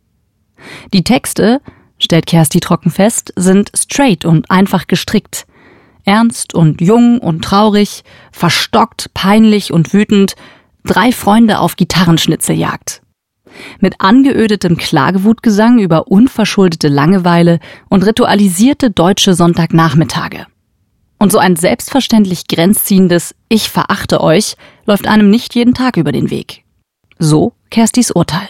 Die 0.95 1.05
Texte, 1.05 1.61
stellt 1.99 2.27
Kersti 2.27 2.61
trocken 2.61 2.91
fest, 2.91 3.35
sind 3.37 3.71
straight 3.77 4.25
und 4.25 4.51
einfach 4.51 4.87
gestrickt. 4.87 5.47
Ernst 6.09 6.55
und 6.55 6.81
jung 6.81 7.19
und 7.19 7.45
traurig, 7.45 8.03
verstockt, 8.33 9.11
peinlich 9.13 9.75
und 9.75 9.93
wütend, 9.93 10.37
drei 10.83 11.13
Freunde 11.13 11.59
auf 11.59 11.77
Gitarrenschnitzeljagd. 11.77 13.03
Mit 13.79 13.97
angeödetem 14.01 14.79
Klagewutgesang 14.79 15.79
über 15.79 16.09
unverschuldete 16.09 16.89
Langeweile 16.89 17.61
und 17.91 18.07
ritualisierte 18.07 18.91
deutsche 18.91 19.35
Sonntagnachmittage. 19.35 20.47
Und 21.19 21.31
so 21.31 21.39
ein 21.39 21.57
selbstverständlich 21.57 22.47
grenzziehendes 22.47 23.35
Ich 23.51 23.69
verachte 23.69 24.23
euch 24.23 24.57
läuft 24.87 25.07
einem 25.07 25.29
nicht 25.29 25.55
jeden 25.55 25.75
Tag 25.75 25.99
über 25.99 26.13
den 26.13 26.31
Weg. 26.31 26.65
So 27.19 27.53
Kerstis 27.69 28.13
Urteil. 28.13 28.49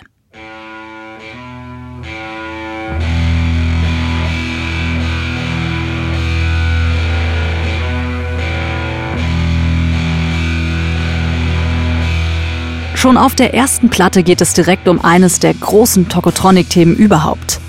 Schon 12.98 13.16
auf 13.16 13.36
der 13.36 13.54
ersten 13.54 13.90
Platte 13.90 14.24
geht 14.24 14.40
es 14.40 14.54
direkt 14.54 14.88
um 14.88 15.00
eines 15.04 15.38
der 15.38 15.54
großen 15.54 16.08
Tokotronic-Themen 16.08 16.96
überhaupt. 16.96 17.60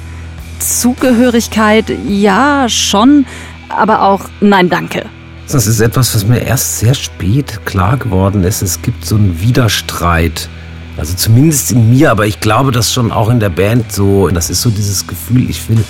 Zugehörigkeit, 0.57 1.85
ja, 2.07 2.67
schon, 2.67 3.27
aber 3.69 4.01
auch 4.01 4.21
nein, 4.41 4.69
danke. 4.69 5.05
Das 5.47 5.67
ist 5.67 5.81
etwas, 5.81 6.15
was 6.15 6.25
mir 6.25 6.39
erst 6.39 6.79
sehr 6.79 6.95
spät 6.95 7.63
klar 7.63 7.97
geworden 7.97 8.43
ist. 8.43 8.63
Es 8.63 8.81
gibt 8.81 9.05
so 9.05 9.17
einen 9.17 9.39
Widerstreit. 9.39 10.49
Also 10.97 11.13
zumindest 11.13 11.73
in 11.73 11.91
mir, 11.91 12.09
aber 12.09 12.25
ich 12.25 12.39
glaube, 12.39 12.71
das 12.71 12.91
schon 12.91 13.11
auch 13.11 13.29
in 13.29 13.39
der 13.39 13.49
Band 13.49 13.91
so. 13.91 14.29
Das 14.29 14.49
ist 14.49 14.63
so 14.63 14.71
dieses 14.71 15.05
Gefühl, 15.05 15.47
ich 15.47 15.69
will 15.69 15.85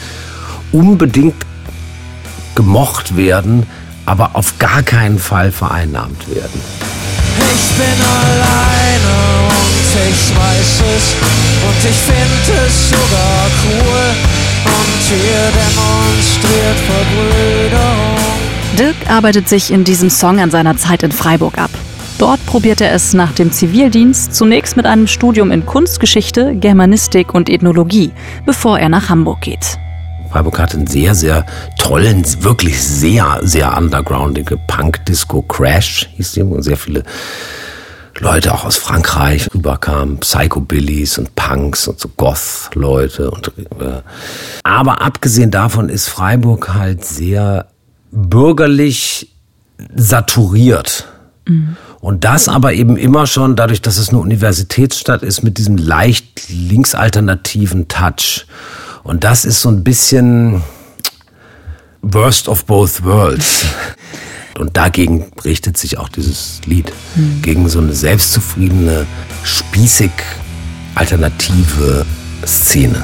unbedingt 0.74 1.46
gemocht 2.56 3.16
werden, 3.16 3.66
aber 4.06 4.32
auf 4.34 4.60
gar 4.60 4.84
keinen 4.84 5.18
Fall 5.18 5.54
vereinnahmt 5.54 6.28
werden. 6.28 6.62
Ich 7.56 7.78
bin 7.78 8.06
alleine 8.06 8.89
und 9.10 9.90
ich 10.10 10.36
weiß 10.38 10.82
es 10.96 11.16
und 11.68 11.90
ich 11.90 11.96
finde 11.96 12.68
es 12.68 12.90
sogar 12.90 13.50
cool 13.66 14.06
und 14.66 15.02
hier 15.08 15.44
demonstriert 15.60 16.80
Verbrüderung. 16.88 18.30
Dirk 18.78 19.10
arbeitet 19.10 19.50
sich 19.50 19.72
in 19.72 19.84
diesem 19.84 20.10
Song 20.10 20.40
an 20.40 20.52
seiner 20.52 20.78
Zeit 20.78 21.04
in 21.04 21.12
Freiburg 21.12 21.58
ab. 21.58 21.72
Dort 22.18 22.46
probiert 22.46 22.82
er 22.82 22.92
es 22.92 23.14
nach 23.14 23.32
dem 23.32 23.52
Zivildienst 23.52 24.36
zunächst 24.36 24.76
mit 24.76 24.86
einem 24.86 25.08
Studium 25.08 25.52
in 25.52 25.66
Kunstgeschichte, 25.66 26.56
Germanistik 26.56 27.34
und 27.34 27.50
Ethnologie, 27.50 28.12
bevor 28.46 28.78
er 28.78 28.90
nach 28.90 29.10
Hamburg 29.10 29.42
geht. 29.42 29.80
Freiburg 30.30 30.60
hat 30.60 30.76
einen 30.76 30.86
sehr, 30.86 31.16
sehr 31.16 31.46
tollen, 31.78 32.24
wirklich 32.44 32.80
sehr, 32.82 33.40
sehr 33.42 33.76
undergroundige 33.76 34.58
Punk-Disco-Crash, 34.68 36.10
hieß 36.18 36.34
die, 36.34 36.42
und 36.42 36.62
sehr 36.62 36.78
viele 36.78 37.04
Leute 38.20 38.54
auch 38.54 38.66
aus 38.66 38.78
Frankreich 38.78 39.50
rüberkamen, 39.54 40.20
Psychobillys 40.20 41.18
und 41.18 41.36
Punks 41.36 41.88
und 41.88 42.00
so 42.00 42.10
Goth-Leute. 42.18 43.32
Und, 43.32 43.52
äh, 43.80 44.02
aber 44.64 45.02
abgesehen 45.02 45.52
davon 45.52 45.90
ist 45.90 46.08
Freiburg 46.08 46.74
halt 46.74 47.06
sehr 47.06 47.68
bürgerlich 48.12 49.34
saturiert. 49.96 51.08
Mhm. 51.48 51.78
Und 52.02 52.24
das 52.24 52.48
aber 52.48 52.74
eben 52.74 52.96
immer 52.96 53.28
schon 53.28 53.56
dadurch, 53.56 53.82
dass 53.82 53.98
es 53.98 54.10
eine 54.10 54.20
Universitätsstadt 54.20 55.22
ist, 55.22 55.44
mit 55.44 55.58
diesem 55.58 55.78
leicht 55.78 56.50
linksalternativen 56.50 57.88
Touch. 57.88 58.46
Und 59.04 59.24
das 59.24 59.44
ist 59.46 59.62
so 59.62 59.70
ein 59.70 59.84
bisschen 59.84 60.64
Worst 62.02 62.48
of 62.48 62.66
Both 62.66 63.04
Worlds. 63.04 63.66
Und 64.58 64.76
dagegen 64.78 65.26
richtet 65.46 65.78
sich 65.78 65.98
auch 65.98 66.10
dieses 66.10 66.62
Lied. 66.66 66.92
Mhm. 67.16 67.42
Gegen 67.42 67.70
so 67.70 67.80
eine 67.80 67.94
selbstzufriedene, 67.94 69.06
spießig 69.44 70.12
alternative 70.96 72.06
Szene. 72.46 73.04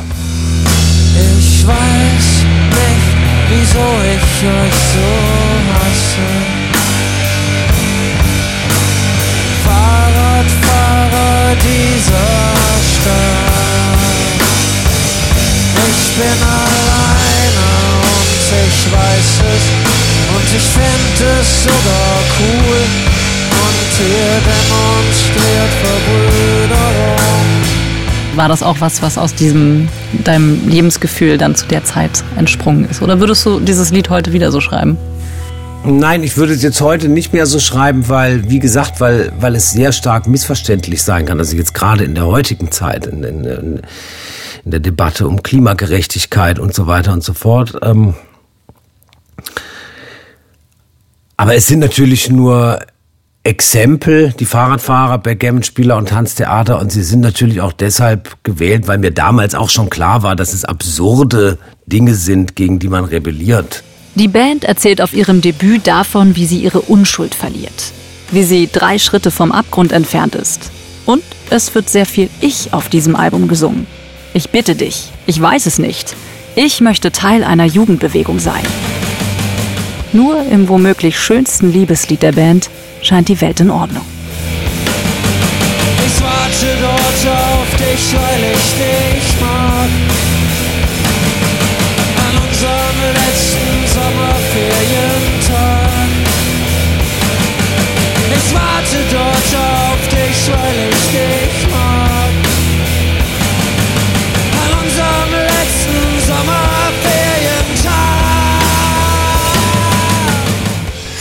Ich 1.38 1.66
weiß 1.66 2.28
nicht, 2.72 3.08
wieso 3.50 3.86
ich 4.04 4.44
euch 4.44 4.80
so 4.94 5.10
hasse. 5.74 6.28
Fahrradfahrer 9.64 11.56
dieser 11.56 12.32
Stadt. 12.92 13.56
Ich 15.88 16.04
bin 16.16 16.40
alleine 16.44 17.68
und 18.04 18.30
ich 18.68 18.80
weiß 18.92 19.30
es 19.56 19.95
und 20.36 20.44
ich 20.44 20.62
find 20.62 21.16
es 21.40 21.64
sogar 21.64 22.18
cool 22.40 22.82
und 23.64 23.88
hier 23.98 24.34
demonstriert 24.52 25.72
Verbrüderung. 25.82 27.16
War 28.36 28.50
das 28.50 28.62
auch 28.62 28.76
was, 28.82 29.02
was 29.02 29.18
aus 29.18 29.34
diesem 29.34 29.88
deinem 30.26 30.68
Lebensgefühl 30.68 31.38
dann 31.38 31.56
zu 31.56 31.66
der 31.68 31.86
Zeit 31.86 32.24
entsprungen 32.36 32.88
ist? 32.90 33.02
Oder 33.02 33.20
würdest 33.22 33.46
du 33.46 33.62
dieses 33.62 33.92
Lied 33.92 34.10
heute 34.10 34.34
wieder 34.34 34.52
so 34.52 34.60
schreiben? 34.60 34.98
Nein, 35.86 36.24
ich 36.24 36.36
würde 36.36 36.54
es 36.54 36.64
jetzt 36.64 36.82
heute 36.82 37.08
nicht 37.08 37.32
mehr 37.32 37.46
so 37.46 37.60
schreiben, 37.60 38.10
weil, 38.10 38.50
wie 38.50 38.60
gesagt, 38.60 39.00
weil, 39.00 39.32
weil 39.40 39.56
es 39.56 39.72
sehr 39.72 39.92
stark 39.92 40.28
missverständlich 40.28 41.04
sein 41.04 41.28
kann. 41.28 41.40
Also 41.40 41.56
jetzt 41.56 41.74
gerade 41.74 42.04
in 42.04 42.16
der 42.16 42.26
heutigen 42.26 42.72
Zeit, 42.72 43.06
in, 43.06 43.24
in, 43.24 43.46
in 43.46 43.82
der 44.66 44.80
Debatte 44.80 45.28
um 45.28 45.44
Klimagerechtigkeit 45.44 46.58
und 46.58 46.74
so 46.74 46.88
weiter 46.88 47.14
und 47.14 47.24
so 47.24 47.34
fort. 47.34 47.78
Ähm, 47.84 48.16
aber 51.38 51.56
es 51.56 51.68
sind 51.68 51.80
natürlich 51.80 52.30
nur 52.30 52.80
Exempel, 53.44 54.34
die 54.40 54.46
Fahrradfahrer, 54.46 55.20
Backgammon-Spieler 55.20 55.98
und 55.98 56.10
Tanztheater. 56.10 56.80
Und 56.80 56.92
sie 56.92 57.04
sind 57.04 57.20
natürlich 57.20 57.62
auch 57.62 57.74
deshalb 57.74 58.44
gewählt, 58.44 58.88
weil 58.88 58.98
mir 58.98 59.12
damals 59.12 59.54
auch 59.54 59.70
schon 59.70 59.90
klar 59.90 60.24
war, 60.24 60.36
dass 60.36 60.54
es 60.54 60.66
absurde 60.66 61.60
Dinge 61.86 62.16
sind, 62.16 62.56
gegen 62.56 62.80
die 62.80 62.88
man 62.88 63.06
rebelliert. 63.06 63.84
Die 64.16 64.28
Band 64.28 64.64
erzählt 64.64 65.00
auf 65.02 65.14
ihrem 65.14 65.42
Debüt 65.42 65.86
davon, 65.86 66.36
wie 66.36 66.48
sie 66.48 66.60
ihre 66.60 66.82
Unschuld 66.82 67.36
verliert. 67.36 67.92
Wie 68.32 68.44
sie 68.44 68.68
drei 68.72 68.98
Schritte 68.98 69.30
vom 69.30 69.52
Abgrund 69.52 69.92
entfernt 69.92 70.34
ist. 70.34 70.72
Und 71.06 71.24
es 71.52 71.76
wird 71.76 71.88
sehr 71.88 72.08
viel 72.08 72.30
Ich 72.42 72.74
auf 72.74 72.90
diesem 72.90 73.16
Album 73.16 73.48
gesungen. 73.48 73.86
Ich 74.34 74.50
bitte 74.50 74.76
dich, 74.76 75.12
ich 75.28 75.40
weiß 75.40 75.68
es 75.68 75.78
nicht. 75.78 76.16
Ich 76.56 76.82
möchte 76.82 77.12
Teil 77.12 77.44
einer 77.44 77.66
Jugendbewegung 77.66 78.40
sein. 78.40 78.64
Nur 80.16 80.42
im 80.50 80.70
womöglich 80.70 81.20
schönsten 81.20 81.74
Liebeslied 81.74 82.22
der 82.22 82.32
Band 82.32 82.70
scheint 83.02 83.28
die 83.28 83.42
Welt 83.42 83.60
in 83.60 83.70
Ordnung. 83.70 84.06
Ich 86.08 86.24
warte 86.24 86.68
dort 86.82 87.36
auf 87.36 87.70
dich, 87.76 88.16
weil 88.16 88.54
ich 88.54 88.68
dich 88.80 89.42
mag. 89.42 89.90
An 92.16 92.36
unserem 92.48 93.00
letzten 93.14 93.76
Sommerferientag. 93.94 94.45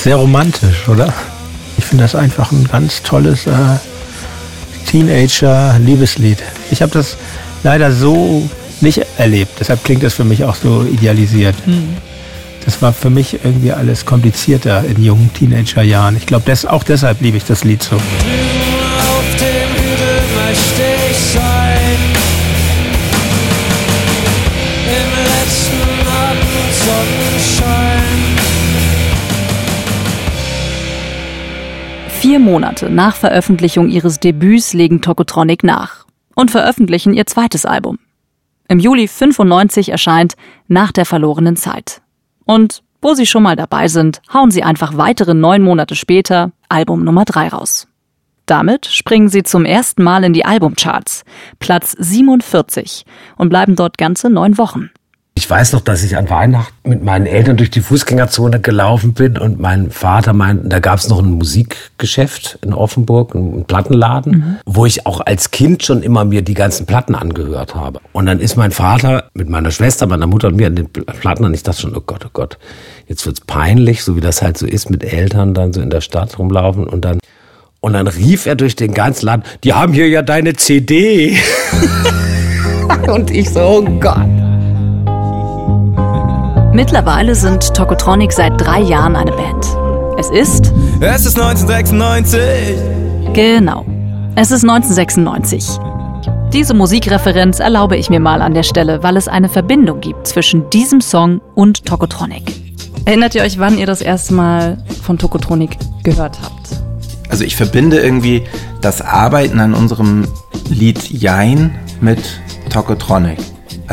Sehr 0.04 0.16
romantisch, 0.16 0.86
oder? 0.86 1.14
Ich 1.78 1.86
finde 1.86 2.04
das 2.04 2.14
einfach 2.14 2.52
ein 2.52 2.68
ganz 2.70 3.02
tolles 3.02 3.46
äh, 3.46 3.52
Teenager-Liebeslied. 4.86 6.42
Ich 6.70 6.82
habe 6.82 6.92
das 6.92 7.16
leider 7.62 7.90
so 7.90 8.46
nicht 8.82 9.00
erlebt. 9.16 9.52
Deshalb 9.60 9.82
klingt 9.82 10.02
das 10.02 10.12
für 10.12 10.24
mich 10.24 10.44
auch 10.44 10.56
so 10.56 10.82
idealisiert. 10.82 11.54
Mhm. 11.66 11.96
Das 12.66 12.82
war 12.82 12.92
für 12.92 13.08
mich 13.08 13.38
irgendwie 13.44 13.72
alles 13.72 14.04
komplizierter 14.04 14.84
in 14.84 15.02
jungen 15.02 15.32
Teenagerjahren. 15.32 16.18
Ich 16.18 16.26
glaube, 16.26 16.52
auch 16.68 16.84
deshalb 16.84 17.22
liebe 17.22 17.38
ich 17.38 17.46
das 17.46 17.64
Lied 17.64 17.82
so. 17.82 17.96
Vier 32.24 32.38
Monate 32.38 32.88
nach 32.88 33.16
Veröffentlichung 33.16 33.90
ihres 33.90 34.18
Debüts 34.18 34.72
legen 34.72 35.02
Tokotronic 35.02 35.62
nach 35.62 36.06
und 36.34 36.50
veröffentlichen 36.50 37.12
ihr 37.12 37.26
zweites 37.26 37.66
Album. 37.66 37.98
Im 38.66 38.78
Juli 38.78 39.08
95 39.08 39.90
erscheint 39.90 40.32
Nach 40.66 40.90
der 40.90 41.04
verlorenen 41.04 41.54
Zeit. 41.56 42.00
Und 42.46 42.82
wo 43.02 43.12
Sie 43.12 43.26
schon 43.26 43.42
mal 43.42 43.56
dabei 43.56 43.88
sind, 43.88 44.22
hauen 44.32 44.50
Sie 44.50 44.62
einfach 44.62 44.96
weitere 44.96 45.34
neun 45.34 45.60
Monate 45.60 45.96
später 45.96 46.52
Album 46.70 47.04
Nummer 47.04 47.26
drei 47.26 47.48
raus. 47.48 47.88
Damit 48.46 48.86
springen 48.86 49.28
Sie 49.28 49.42
zum 49.42 49.66
ersten 49.66 50.02
Mal 50.02 50.24
in 50.24 50.32
die 50.32 50.46
Albumcharts, 50.46 51.24
Platz 51.58 51.94
47, 51.98 53.04
und 53.36 53.50
bleiben 53.50 53.76
dort 53.76 53.98
ganze 53.98 54.30
neun 54.30 54.56
Wochen. 54.56 54.88
Ich 55.36 55.50
weiß 55.50 55.72
noch, 55.72 55.80
dass 55.80 56.04
ich 56.04 56.16
an 56.16 56.30
Weihnachten 56.30 56.88
mit 56.88 57.02
meinen 57.02 57.26
Eltern 57.26 57.56
durch 57.56 57.70
die 57.70 57.80
Fußgängerzone 57.80 58.60
gelaufen 58.60 59.14
bin 59.14 59.36
und 59.36 59.58
mein 59.58 59.90
Vater 59.90 60.32
meinte, 60.32 60.68
da 60.68 60.78
gab 60.78 61.00
es 61.00 61.08
noch 61.08 61.18
ein 61.18 61.32
Musikgeschäft 61.32 62.60
in 62.62 62.72
Offenburg, 62.72 63.34
einen 63.34 63.64
Plattenladen, 63.64 64.32
mhm. 64.32 64.56
wo 64.64 64.86
ich 64.86 65.06
auch 65.06 65.20
als 65.20 65.50
Kind 65.50 65.82
schon 65.82 66.04
immer 66.04 66.24
mir 66.24 66.42
die 66.42 66.54
ganzen 66.54 66.86
Platten 66.86 67.16
angehört 67.16 67.74
habe. 67.74 67.98
Und 68.12 68.26
dann 68.26 68.38
ist 68.38 68.54
mein 68.54 68.70
Vater 68.70 69.24
mit 69.34 69.48
meiner 69.48 69.72
Schwester, 69.72 70.06
meiner 70.06 70.28
Mutter 70.28 70.48
und 70.48 70.56
mir 70.56 70.68
an 70.68 70.76
den 70.76 70.88
Platten 70.88 71.44
und 71.44 71.52
ich 71.52 71.64
dachte 71.64 71.80
schon, 71.80 71.96
oh 71.96 72.02
Gott, 72.06 72.24
oh 72.24 72.30
Gott, 72.32 72.56
jetzt 73.08 73.26
wird's 73.26 73.40
peinlich, 73.40 74.04
so 74.04 74.14
wie 74.14 74.20
das 74.20 74.40
halt 74.40 74.56
so 74.56 74.66
ist 74.66 74.88
mit 74.88 75.02
Eltern 75.02 75.52
dann 75.52 75.72
so 75.72 75.80
in 75.80 75.90
der 75.90 76.00
Stadt 76.00 76.38
rumlaufen 76.38 76.86
und 76.86 77.04
dann 77.04 77.18
und 77.80 77.92
dann 77.92 78.06
rief 78.06 78.46
er 78.46 78.54
durch 78.54 78.76
den 78.76 78.94
ganzen 78.94 79.26
Laden, 79.26 79.42
die 79.64 79.74
haben 79.74 79.92
hier 79.92 80.08
ja 80.08 80.22
deine 80.22 80.54
CD. 80.54 81.36
und 83.08 83.30
ich 83.30 83.50
so, 83.50 83.60
oh 83.60 83.82
Gott. 84.00 84.43
Mittlerweile 86.74 87.36
sind 87.36 87.72
Tokotronic 87.72 88.32
seit 88.32 88.60
drei 88.60 88.80
Jahren 88.80 89.14
eine 89.14 89.30
Band. 89.30 89.64
Es 90.18 90.28
ist. 90.28 90.72
Es 91.00 91.24
ist 91.24 91.38
1996. 91.38 92.40
Genau. 93.32 93.86
Es 94.34 94.50
ist 94.50 94.64
1996. 94.64 95.78
Diese 96.52 96.74
Musikreferenz 96.74 97.60
erlaube 97.60 97.96
ich 97.96 98.10
mir 98.10 98.18
mal 98.18 98.42
an 98.42 98.54
der 98.54 98.64
Stelle, 98.64 99.04
weil 99.04 99.16
es 99.16 99.28
eine 99.28 99.48
Verbindung 99.48 100.00
gibt 100.00 100.26
zwischen 100.26 100.68
diesem 100.70 101.00
Song 101.00 101.40
und 101.54 101.86
Tokotronic. 101.86 102.42
Erinnert 103.04 103.36
ihr 103.36 103.42
euch, 103.42 103.60
wann 103.60 103.78
ihr 103.78 103.86
das 103.86 104.00
erste 104.00 104.34
Mal 104.34 104.78
von 105.00 105.16
Tokotronic 105.16 105.78
gehört 106.02 106.40
habt? 106.42 106.80
Also 107.30 107.44
ich 107.44 107.54
verbinde 107.54 108.00
irgendwie 108.00 108.42
das 108.80 109.00
Arbeiten 109.00 109.60
an 109.60 109.74
unserem 109.74 110.26
Lied 110.68 111.08
Jein 111.08 111.72
mit 112.00 112.18
Tokotronic. 112.68 113.38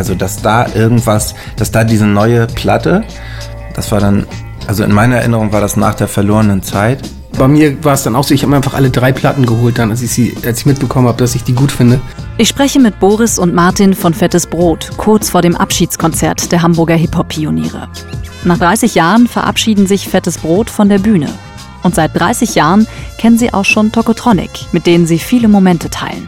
Also, 0.02 0.16
dass 0.16 0.42
da 0.42 0.66
irgendwas, 0.74 1.36
dass 1.58 1.70
da 1.70 1.84
diese 1.84 2.08
neue 2.08 2.48
Platte, 2.48 3.04
das 3.76 3.92
war 3.92 4.00
dann, 4.00 4.26
also 4.66 4.84
in 4.84 4.92
meiner 4.92 5.18
Erinnerung 5.18 5.54
war 5.54 5.62
das 5.62 5.78
nach 5.78 5.94
der 5.94 6.08
verlorenen 6.08 6.64
Zeit. 6.64 7.08
Bei 7.38 7.48
mir 7.48 7.84
war 7.84 7.94
es 7.94 8.02
dann 8.02 8.16
auch 8.16 8.24
so, 8.24 8.34
ich 8.34 8.42
habe 8.42 8.50
mir 8.50 8.56
einfach 8.56 8.74
alle 8.74 8.90
drei 8.90 9.12
Platten 9.12 9.46
geholt, 9.46 9.78
dann, 9.78 9.92
als 9.92 10.02
ich 10.02 10.10
sie, 10.10 10.36
als 10.44 10.62
ich 10.62 10.66
mitbekommen 10.66 11.08
habe, 11.08 11.20
dass 11.20 11.36
ich 11.36 11.44
die 11.44 11.54
gut 11.54 11.72
finde. 11.72 12.02
Ich 12.40 12.48
spreche 12.48 12.80
mit 12.80 13.00
Boris 13.00 13.38
und 13.38 13.54
Martin 13.54 13.94
von 13.94 14.16
Fettes 14.16 14.48
Brot, 14.48 14.90
kurz 14.98 15.30
vor 15.30 15.44
dem 15.44 15.56
Abschiedskonzert 15.56 16.52
der 16.52 16.64
Hamburger 16.64 16.96
Hip-Hop-Pioniere. 16.96 17.88
Nach 18.44 18.58
30 18.58 18.96
Jahren 18.96 19.28
verabschieden 19.28 19.86
sich 19.86 20.10
Fettes 20.10 20.40
Brot 20.40 20.72
von 20.72 20.90
der 20.90 20.98
Bühne. 20.98 21.30
Und 21.84 21.94
seit 21.94 22.20
30 22.20 22.56
Jahren 22.56 22.88
kennen 23.20 23.38
sie 23.38 23.54
auch 23.54 23.66
schon 23.66 23.92
Tokotronic, 23.92 24.50
mit 24.72 24.88
denen 24.88 25.06
sie 25.06 25.20
viele 25.20 25.48
Momente 25.48 25.92
teilen. 25.92 26.28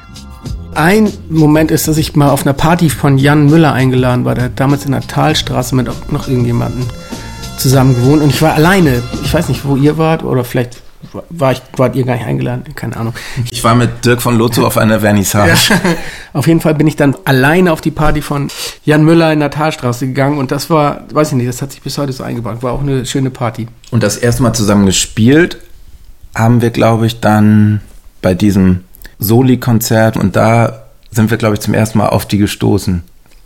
Ein 0.75 1.11
Moment 1.29 1.71
ist, 1.71 1.87
dass 1.87 1.97
ich 1.97 2.15
mal 2.15 2.29
auf 2.29 2.45
einer 2.45 2.53
Party 2.53 2.89
von 2.89 3.17
Jan 3.17 3.47
Müller 3.47 3.73
eingeladen 3.73 4.25
war. 4.25 4.35
Der 4.35 4.45
hat 4.45 4.59
damals 4.59 4.85
in 4.85 4.91
der 4.91 5.01
Talstraße 5.01 5.75
mit 5.75 5.87
noch 6.11 6.27
irgendjemandem 6.27 6.85
zusammen 7.57 7.95
gewohnt. 7.95 8.21
Und 8.21 8.29
ich 8.29 8.41
war 8.41 8.53
alleine. 8.53 9.03
Ich 9.23 9.33
weiß 9.33 9.49
nicht, 9.49 9.65
wo 9.65 9.75
ihr 9.75 9.97
wart 9.97 10.23
oder 10.23 10.43
vielleicht 10.43 10.81
war 11.29 11.51
ich, 11.51 11.61
wart 11.75 11.95
ihr 11.95 12.05
gar 12.05 12.15
nicht 12.15 12.25
eingeladen, 12.25 12.63
keine 12.75 12.97
Ahnung. 12.97 13.13
Ich 13.51 13.63
war 13.63 13.75
mit 13.75 14.05
Dirk 14.05 14.21
von 14.21 14.37
Lotso 14.37 14.65
auf 14.65 14.77
einer 14.77 14.99
Vernissage. 15.01 15.51
Ja. 15.69 15.75
Auf 16.33 16.47
jeden 16.47 16.61
Fall 16.61 16.75
bin 16.75 16.87
ich 16.87 16.95
dann 16.95 17.15
alleine 17.25 17.71
auf 17.71 17.81
die 17.81 17.91
Party 17.91 18.21
von 18.21 18.49
Jan 18.85 19.03
Müller 19.03 19.31
in 19.31 19.39
der 19.39 19.51
Talstraße 19.51 20.07
gegangen 20.07 20.39
und 20.39 20.51
das 20.51 20.69
war, 20.71 21.03
weiß 21.13 21.29
ich 21.31 21.37
nicht, 21.37 21.47
das 21.47 21.61
hat 21.61 21.71
sich 21.71 21.81
bis 21.81 21.97
heute 21.97 22.11
so 22.11 22.23
eingebracht. 22.23 22.63
War 22.63 22.73
auch 22.73 22.81
eine 22.81 23.05
schöne 23.05 23.29
Party. 23.29 23.67
Und 23.91 24.01
das 24.01 24.17
erste 24.17 24.41
Mal 24.41 24.53
zusammen 24.53 24.87
gespielt 24.87 25.57
haben 26.33 26.61
wir, 26.61 26.71
glaube 26.71 27.05
ich, 27.05 27.19
dann 27.19 27.81
bei 28.23 28.33
diesem 28.33 28.83
Soli-Konzert 29.23 30.17
und 30.17 30.35
da 30.35 30.83
sind 31.11 31.29
wir, 31.29 31.37
glaube 31.37 31.55
ich, 31.55 31.61
zum 31.61 31.73
ersten 31.73 31.97
Mal 31.97 32.09
auf 32.09 32.25
die 32.25 32.37
gestoßen. 32.37 33.03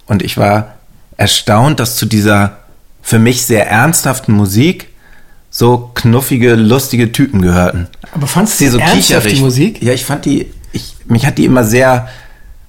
Und 0.08 0.24
ich 0.24 0.38
war 0.38 0.76
erstaunt, 1.18 1.80
dass 1.80 1.96
zu 1.98 2.06
dieser 2.06 2.58
für 3.02 3.20
mich 3.20 3.46
sehr 3.46 3.70
ernsthaften 3.70 4.34
Musik 4.34 4.90
so 5.50 5.92
knuffige, 5.94 6.56
lustige 6.56 7.12
Typen 7.12 7.42
gehörten. 7.42 7.88
Aber 8.14 8.28
fandst 8.28 8.60
du 8.60 8.66
die 8.66 8.70
so 8.70 8.78
ernsthaft 8.80 9.32
die 9.32 9.40
Musik? 9.40 9.82
Ja, 9.82 9.94
ich 9.94 10.06
fand 10.06 10.26
die, 10.26 10.52
ich, 10.72 10.96
mich 11.06 11.26
hat 11.26 11.38
die 11.38 11.46
immer 11.46 11.64
sehr 11.64 12.08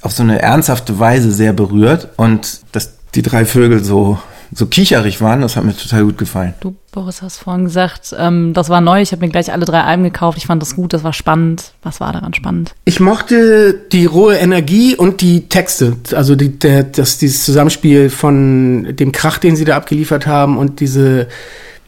auf 0.00 0.12
so 0.12 0.22
eine 0.22 0.40
ernsthafte 0.40 0.98
Weise 0.98 1.32
sehr 1.32 1.52
berührt 1.52 2.08
und 2.16 2.60
dass 2.72 2.94
die 3.14 3.22
drei 3.22 3.44
Vögel 3.44 3.82
so 3.82 4.18
so 4.52 4.66
kicherig 4.66 5.20
waren, 5.20 5.40
das 5.40 5.56
hat 5.56 5.64
mir 5.64 5.76
total 5.76 6.04
gut 6.04 6.18
gefallen. 6.18 6.54
Du, 6.60 6.74
Boris, 6.92 7.22
hast 7.22 7.38
vorhin 7.38 7.64
gesagt, 7.64 8.14
ähm, 8.18 8.54
das 8.54 8.68
war 8.68 8.80
neu, 8.80 9.00
ich 9.00 9.12
habe 9.12 9.24
mir 9.24 9.30
gleich 9.30 9.52
alle 9.52 9.64
drei 9.64 9.82
Alben 9.82 10.04
gekauft, 10.04 10.38
ich 10.38 10.46
fand 10.46 10.62
das 10.62 10.76
gut, 10.76 10.92
das 10.92 11.04
war 11.04 11.12
spannend. 11.12 11.72
Was 11.82 12.00
war 12.00 12.12
daran 12.12 12.34
spannend? 12.34 12.74
Ich 12.84 13.00
mochte 13.00 13.74
die 13.92 14.06
rohe 14.06 14.36
Energie 14.36 14.96
und 14.96 15.20
die 15.20 15.48
Texte, 15.48 15.96
also 16.14 16.34
die, 16.34 16.58
der, 16.58 16.84
das, 16.84 17.18
dieses 17.18 17.44
Zusammenspiel 17.44 18.10
von 18.10 18.96
dem 18.96 19.12
Krach, 19.12 19.38
den 19.38 19.56
sie 19.56 19.64
da 19.64 19.76
abgeliefert 19.76 20.26
haben 20.26 20.58
und 20.58 20.80
diese 20.80 21.28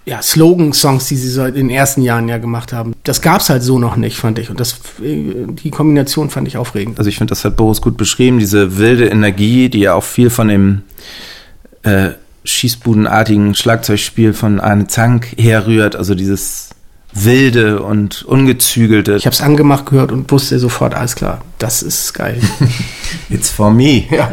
ja, 0.06 0.22
Slogan-Songs, 0.22 1.06
die 1.06 1.16
sie 1.16 1.28
so 1.28 1.44
in 1.44 1.54
den 1.54 1.70
ersten 1.70 2.02
Jahren 2.02 2.28
ja 2.28 2.38
gemacht 2.38 2.72
haben. 2.72 2.94
Das 3.04 3.20
gab's 3.20 3.50
halt 3.50 3.62
so 3.62 3.78
noch 3.78 3.96
nicht, 3.96 4.16
fand 4.16 4.38
ich. 4.38 4.50
Und 4.50 4.58
das, 4.58 4.80
die 4.98 5.70
Kombination 5.70 6.30
fand 6.30 6.48
ich 6.48 6.56
aufregend. 6.56 6.98
Also 6.98 7.08
ich 7.08 7.18
finde, 7.18 7.30
das 7.30 7.44
hat 7.44 7.56
Boris 7.56 7.80
gut 7.80 7.96
beschrieben, 7.96 8.38
diese 8.38 8.78
wilde 8.78 9.06
Energie, 9.06 9.68
die 9.68 9.80
ja 9.80 9.94
auch 9.94 10.04
viel 10.04 10.30
von 10.30 10.48
dem 10.48 10.82
äh, 11.82 12.10
schießbudenartigen 12.44 13.54
Schlagzeugspiel 13.54 14.32
von 14.32 14.60
Arne 14.60 14.86
Zank 14.86 15.28
herrührt, 15.36 15.96
also 15.96 16.14
dieses 16.14 16.70
wilde 17.12 17.82
und 17.82 18.22
ungezügelte. 18.22 19.16
Ich 19.16 19.26
habe 19.26 19.34
es 19.34 19.40
angemacht 19.40 19.86
gehört 19.86 20.12
und 20.12 20.30
wusste 20.30 20.58
sofort, 20.58 20.94
alles 20.94 21.16
klar, 21.16 21.42
das 21.58 21.82
ist 21.82 22.14
geil. 22.14 22.40
It's 23.30 23.50
for 23.50 23.70
me. 23.70 24.04
Ja. 24.10 24.32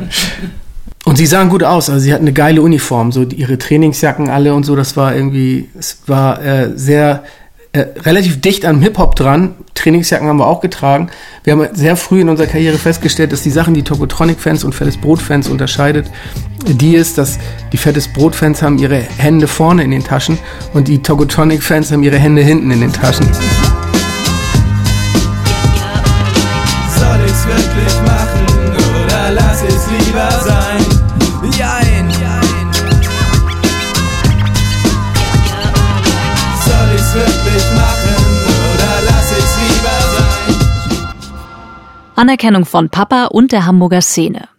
Und 1.05 1.17
sie 1.17 1.25
sahen 1.25 1.49
gut 1.49 1.63
aus, 1.63 1.89
also 1.89 2.01
sie 2.01 2.13
hatten 2.13 2.25
eine 2.25 2.33
geile 2.33 2.61
Uniform, 2.61 3.11
so 3.11 3.23
ihre 3.23 3.57
Trainingsjacken 3.57 4.29
alle 4.29 4.53
und 4.53 4.65
so, 4.65 4.75
das 4.75 4.97
war 4.97 5.15
irgendwie, 5.15 5.69
es 5.77 5.99
war 6.05 6.43
äh, 6.43 6.71
sehr 6.75 7.23
äh, 7.73 7.85
relativ 8.01 8.41
dicht 8.41 8.65
am 8.65 8.81
Hip-Hop 8.81 9.15
dran. 9.15 9.55
Trainingsjacken 9.73 10.27
haben 10.27 10.37
wir 10.37 10.47
auch 10.47 10.61
getragen. 10.61 11.09
Wir 11.43 11.53
haben 11.53 11.67
sehr 11.73 11.95
früh 11.95 12.21
in 12.21 12.29
unserer 12.29 12.47
Karriere 12.47 12.77
festgestellt, 12.77 13.31
dass 13.31 13.43
die 13.43 13.49
Sachen, 13.49 13.73
die 13.73 13.83
Tokotronic-Fans 13.83 14.63
und 14.63 14.73
Fettes 14.73 14.97
Brot-Fans 14.97 15.49
unterscheidet, 15.49 16.09
die 16.65 16.95
ist, 16.95 17.17
dass 17.17 17.37
die 17.71 17.77
Fettes 17.77 18.07
Brot-Fans 18.07 18.61
haben 18.61 18.77
ihre 18.77 18.97
Hände 18.99 19.47
vorne 19.47 19.83
in 19.83 19.91
den 19.91 20.03
Taschen 20.03 20.37
und 20.73 20.87
die 20.87 21.01
Tokotronic-Fans 21.01 21.91
haben 21.91 22.03
ihre 22.03 22.17
Hände 22.17 22.41
hinten 22.41 22.71
in 22.71 22.81
den 22.81 22.93
Taschen. 22.93 23.27
Anerkennung 42.17 42.65
von 42.65 42.89
Papa 42.89 43.25
und 43.25 43.51
der 43.51 43.67
Hamburger 43.67 44.01
Szene. 44.01 44.49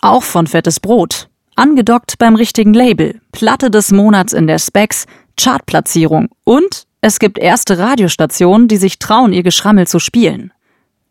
Auch 0.00 0.22
von 0.22 0.46
Fettes 0.46 0.78
Brot. 0.78 1.28
Angedockt 1.56 2.16
beim 2.18 2.36
richtigen 2.36 2.72
Label. 2.72 3.20
Platte 3.32 3.72
des 3.72 3.90
Monats 3.90 4.32
in 4.32 4.46
der 4.46 4.60
Specs. 4.60 5.06
Chartplatzierung. 5.36 6.28
Und 6.44 6.84
es 7.00 7.18
gibt 7.18 7.38
erste 7.38 7.76
Radiostationen, 7.76 8.68
die 8.68 8.76
sich 8.76 9.00
trauen, 9.00 9.32
ihr 9.32 9.42
Geschrammel 9.42 9.88
zu 9.88 9.98
spielen. 9.98 10.52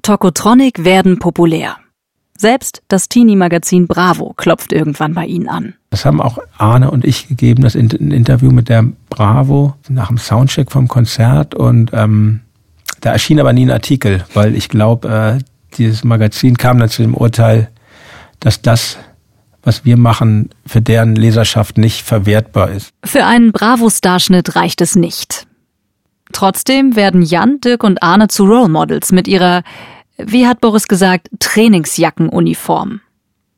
Tokotronic 0.01 0.85
werden 0.85 1.19
populär. 1.19 1.75
Selbst 2.37 2.83
das 2.87 3.09
Teenie-Magazin 3.09 3.87
Bravo 3.87 4.33
klopft 4.37 4.71
irgendwann 4.71 5.13
bei 5.13 5.25
ihnen 5.25 5.49
an. 5.49 5.73
Das 5.89 6.05
haben 6.05 6.21
auch 6.21 6.37
Arne 6.57 6.89
und 6.89 7.03
ich 7.03 7.27
gegeben, 7.27 7.63
das 7.63 7.75
Interview 7.75 8.51
mit 8.51 8.69
der 8.69 8.85
Bravo 9.09 9.73
nach 9.89 10.07
dem 10.07 10.17
Soundcheck 10.17 10.71
vom 10.71 10.87
Konzert 10.87 11.53
und 11.53 11.91
ähm, 11.93 12.41
da 13.01 13.11
erschien 13.11 13.41
aber 13.41 13.51
nie 13.51 13.65
ein 13.65 13.71
Artikel, 13.71 14.23
weil 14.33 14.55
ich 14.55 14.69
glaube, 14.69 15.39
äh, 15.39 15.43
dieses 15.75 16.03
Magazin 16.03 16.57
kam 16.57 16.79
dann 16.79 16.89
zu 16.89 17.01
dem 17.01 17.13
Urteil, 17.13 17.69
dass 18.39 18.61
das, 18.61 18.97
was 19.63 19.85
wir 19.85 19.97
machen, 19.97 20.49
für 20.65 20.81
deren 20.81 21.15
Leserschaft 21.15 21.77
nicht 21.77 22.03
verwertbar 22.03 22.71
ist. 22.71 22.91
Für 23.03 23.25
einen 23.25 23.51
Bravo-Starschnitt 23.51 24.55
reicht 24.55 24.81
es 24.81 24.95
nicht. 24.95 25.47
Trotzdem 26.33 26.95
werden 26.95 27.21
Jan, 27.21 27.59
Dirk 27.61 27.83
und 27.83 28.03
Arne 28.03 28.27
zu 28.27 28.45
Role 28.45 28.69
Models 28.69 29.11
mit 29.11 29.27
ihrer, 29.27 29.63
wie 30.17 30.47
hat 30.47 30.61
Boris 30.61 30.87
gesagt, 30.87 31.29
Trainingsjackenuniform. 31.39 33.01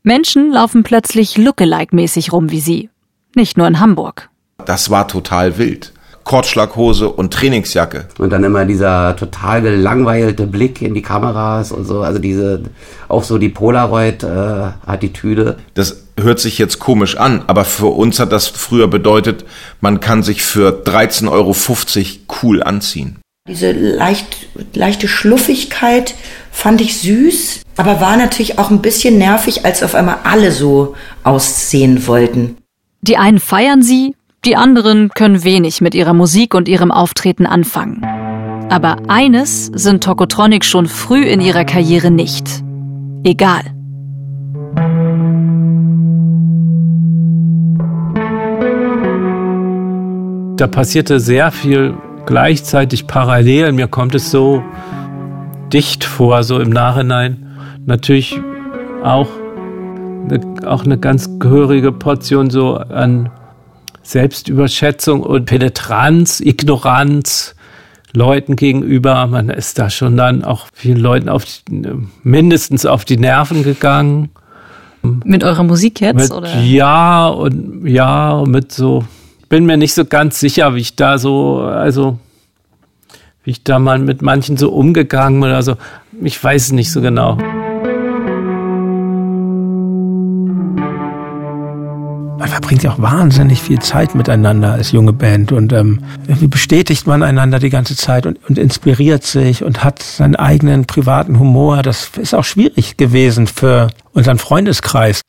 Menschen 0.03 0.51
laufen 0.51 0.83
plötzlich 0.83 1.35
Lookalike-mäßig 1.37 2.31
rum 2.31 2.51
wie 2.51 2.61
sie. 2.61 2.89
Nicht 3.35 3.57
nur 3.57 3.67
in 3.67 3.79
Hamburg. 3.79 4.29
Das 4.65 4.89
war 4.89 5.07
total 5.07 5.57
wild. 5.57 5.93
Kortschlaghose 6.23 7.09
und 7.09 7.33
Trainingsjacke. 7.33 8.05
Und 8.17 8.31
dann 8.31 8.43
immer 8.43 8.65
dieser 8.65 9.15
total 9.15 9.61
gelangweilte 9.61 10.45
Blick 10.45 10.81
in 10.81 10.93
die 10.93 11.01
Kameras 11.01 11.71
und 11.71 11.85
so, 11.85 12.01
also 12.01 12.19
diese, 12.19 12.63
auch 13.07 13.23
so 13.23 13.37
die 13.37 13.49
Polaroid-Attitüde. 13.49 15.55
Äh, 15.57 15.61
das 15.73 16.03
hört 16.17 16.39
sich 16.39 16.57
jetzt 16.57 16.79
komisch 16.79 17.17
an, 17.17 17.43
aber 17.47 17.65
für 17.65 17.87
uns 17.87 18.19
hat 18.19 18.31
das 18.31 18.47
früher 18.47 18.87
bedeutet, 18.87 19.45
man 19.81 19.99
kann 19.99 20.23
sich 20.23 20.43
für 20.43 20.83
13,50 20.85 21.31
Euro 21.31 21.55
cool 22.43 22.63
anziehen. 22.63 23.17
Diese 23.47 23.71
leicht, 23.71 24.47
leichte 24.75 25.07
Schluffigkeit 25.07 26.13
fand 26.51 26.81
ich 26.81 26.99
süß, 26.99 27.61
aber 27.77 27.99
war 27.99 28.15
natürlich 28.15 28.59
auch 28.59 28.69
ein 28.69 28.81
bisschen 28.81 29.17
nervig, 29.17 29.65
als 29.65 29.81
auf 29.81 29.95
einmal 29.95 30.17
alle 30.23 30.51
so 30.51 30.95
aussehen 31.23 32.05
wollten. 32.05 32.57
Die 33.01 33.17
einen 33.17 33.39
feiern 33.39 33.81
sie, 33.81 34.13
die 34.45 34.55
anderen 34.55 35.09
können 35.09 35.43
wenig 35.43 35.81
mit 35.81 35.93
ihrer 35.93 36.13
Musik 36.13 36.53
und 36.55 36.67
ihrem 36.67 36.91
Auftreten 36.91 37.45
anfangen. 37.45 38.03
Aber 38.69 38.97
eines 39.07 39.65
sind 39.67 40.03
Tokotronic 40.03 40.63
schon 40.63 40.85
früh 40.85 41.23
in 41.23 41.41
ihrer 41.41 41.65
Karriere 41.65 42.11
nicht. 42.11 42.63
Egal. 43.23 43.61
Da 50.55 50.67
passierte 50.67 51.19
sehr 51.19 51.51
viel 51.51 51.95
gleichzeitig 52.25 53.07
parallel. 53.07 53.71
Mir 53.71 53.87
kommt 53.87 54.13
es 54.15 54.29
so 54.29 54.63
dicht 55.73 56.03
vor, 56.03 56.43
so 56.43 56.59
im 56.59 56.69
Nachhinein. 56.69 57.45
Natürlich 57.85 58.39
auch 59.03 59.27
auch 60.65 60.85
eine 60.85 60.97
ganz 60.99 61.39
gehörige 61.39 61.91
Portion 61.91 62.51
so 62.51 62.75
an 62.75 63.31
Selbstüberschätzung 64.09 65.21
und 65.21 65.45
Penetranz, 65.45 66.39
Ignoranz 66.39 67.53
Leuten 68.11 68.55
gegenüber. 68.55 69.27
Man 69.27 69.49
ist 69.49 69.77
da 69.77 69.91
schon 69.91 70.17
dann 70.17 70.43
auch 70.43 70.65
vielen 70.73 70.97
Leuten 70.97 71.29
auf 71.29 71.45
die, 71.45 71.91
mindestens 72.23 72.87
auf 72.87 73.05
die 73.05 73.17
Nerven 73.17 73.61
gegangen. 73.61 74.29
Mit 75.03 75.43
eurer 75.43 75.61
Musik 75.61 76.01
jetzt? 76.01 76.15
Mit, 76.15 76.31
oder? 76.31 76.59
Ja, 76.59 77.27
und 77.27 77.85
ja, 77.85 78.43
mit 78.47 78.71
so, 78.71 79.05
bin 79.47 79.67
mir 79.67 79.77
nicht 79.77 79.93
so 79.93 80.05
ganz 80.05 80.39
sicher, 80.39 80.73
wie 80.73 80.81
ich 80.81 80.95
da 80.95 81.19
so, 81.19 81.59
also 81.59 82.17
wie 83.43 83.51
ich 83.51 83.63
da 83.63 83.77
mal 83.77 83.99
mit 83.99 84.23
manchen 84.23 84.57
so 84.57 84.71
umgegangen 84.71 85.39
bin 85.39 85.51
oder 85.51 85.61
so. 85.61 85.75
Ich 86.19 86.43
weiß 86.43 86.63
es 86.63 86.71
nicht 86.71 86.91
so 86.91 87.01
genau. 87.01 87.37
Man 92.39 92.47
verbringt 92.47 92.83
ja 92.83 92.91
auch 92.91 93.01
wahnsinnig 93.01 93.61
viel 93.61 93.79
Zeit 93.79 94.15
miteinander 94.15 94.71
als 94.71 94.93
junge 94.93 95.11
Band 95.11 95.51
und 95.51 95.73
ähm, 95.73 96.01
irgendwie 96.25 96.47
bestätigt 96.47 97.05
man 97.05 97.21
einander 97.21 97.59
die 97.59 97.69
ganze 97.69 97.97
Zeit 97.97 98.25
und, 98.25 98.39
und 98.47 98.57
inspiriert 98.57 99.23
sich 99.23 99.61
und 99.61 99.83
hat 99.83 100.01
seinen 100.01 100.37
eigenen 100.37 100.85
privaten 100.85 101.37
Humor. 101.37 101.81
Das 101.83 102.11
ist 102.17 102.33
auch 102.33 102.45
schwierig 102.45 102.95
gewesen 102.95 103.45
für 103.45 103.89
unseren 104.13 104.39
Freundeskreis. 104.39 105.21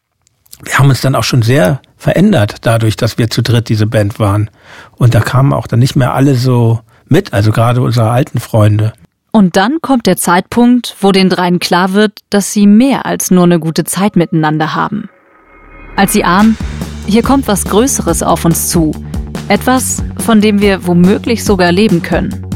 Wir 0.63 0.79
haben 0.79 0.89
uns 0.89 1.01
dann 1.01 1.17
auch 1.17 1.25
schon 1.25 1.43
sehr 1.43 1.83
verändert 1.97 2.59
dadurch, 2.63 2.97
dass 2.97 3.19
wir 3.19 3.29
zu 3.29 3.43
dritt 3.43 3.69
diese 3.69 3.89
Band 3.89 4.21
waren. 4.21 4.49
Und 4.97 5.15
da 5.15 5.21
kamen 5.21 5.53
auch 5.53 5.67
dann 5.67 5.81
nicht 5.81 5.97
mehr 5.97 6.15
alle 6.15 6.37
so 6.37 6.81
mit, 7.09 7.33
also 7.33 7.51
gerade 7.51 7.83
unsere 7.83 8.11
alten 8.11 8.39
Freunde. 8.39 8.93
Und 9.33 9.57
dann 9.57 9.79
kommt 9.81 10.07
der 10.07 10.17
Zeitpunkt, 10.17 10.95
wo 11.01 11.11
den 11.11 11.29
dreien 11.29 11.59
klar 11.59 11.93
wird, 11.93 12.21
dass 12.31 12.53
sie 12.53 12.69
mehr 12.69 13.05
als 13.05 13.33
nur 13.33 13.45
eine 13.45 13.59
gute 13.59 13.83
Zeit 13.83 14.15
miteinander 14.15 14.75
haben. 14.75 15.09
Als 15.97 16.13
sie 16.13 16.25
ahnen, 16.25 16.57
hier 17.11 17.23
kommt 17.23 17.49
was 17.49 17.65
Größeres 17.65 18.23
auf 18.23 18.45
uns 18.45 18.69
zu. 18.69 18.93
Etwas, 19.49 20.01
von 20.25 20.41
dem 20.41 20.61
wir 20.61 20.87
womöglich 20.87 21.45
sogar 21.45 21.73
leben 21.73 22.03
können. 22.03 22.47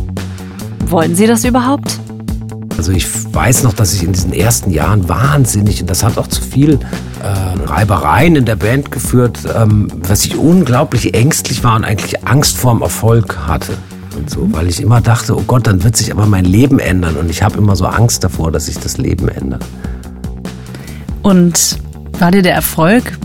Wollen 0.86 1.16
Sie 1.16 1.26
das 1.26 1.44
überhaupt? 1.44 1.98
Also 2.76 2.92
ich 2.92 3.06
weiß 3.34 3.64
noch, 3.64 3.72
dass 3.72 3.94
ich 3.94 4.04
in 4.04 4.12
diesen 4.12 4.32
ersten 4.32 4.70
Jahren 4.70 5.08
wahnsinnig, 5.08 5.80
und 5.80 5.90
das 5.90 6.04
hat 6.04 6.18
auch 6.18 6.28
zu 6.28 6.40
viel 6.40 6.78
äh, 7.20 7.66
Reibereien 7.66 8.36
in 8.36 8.44
der 8.44 8.54
Band 8.54 8.92
geführt, 8.92 9.40
ähm, 9.56 9.88
dass 10.06 10.24
ich 10.24 10.36
unglaublich 10.36 11.14
ängstlich 11.14 11.64
war 11.64 11.74
und 11.74 11.84
eigentlich 11.84 12.24
Angst 12.24 12.56
vorm 12.56 12.82
Erfolg 12.82 13.36
hatte. 13.48 13.72
Und 14.16 14.30
so, 14.30 14.48
weil 14.52 14.68
ich 14.68 14.80
immer 14.80 15.00
dachte, 15.00 15.36
oh 15.36 15.42
Gott, 15.44 15.66
dann 15.66 15.82
wird 15.82 15.96
sich 15.96 16.12
aber 16.12 16.26
mein 16.26 16.44
Leben 16.44 16.78
ändern. 16.78 17.16
Und 17.16 17.28
ich 17.28 17.42
habe 17.42 17.58
immer 17.58 17.74
so 17.74 17.86
Angst 17.86 18.22
davor, 18.22 18.52
dass 18.52 18.66
sich 18.66 18.78
das 18.78 18.98
Leben 18.98 19.26
ändert. 19.26 19.64
Und 21.22 21.78
war 22.20 22.30
dir 22.30 22.42
der 22.42 22.54
Erfolg 22.54 23.18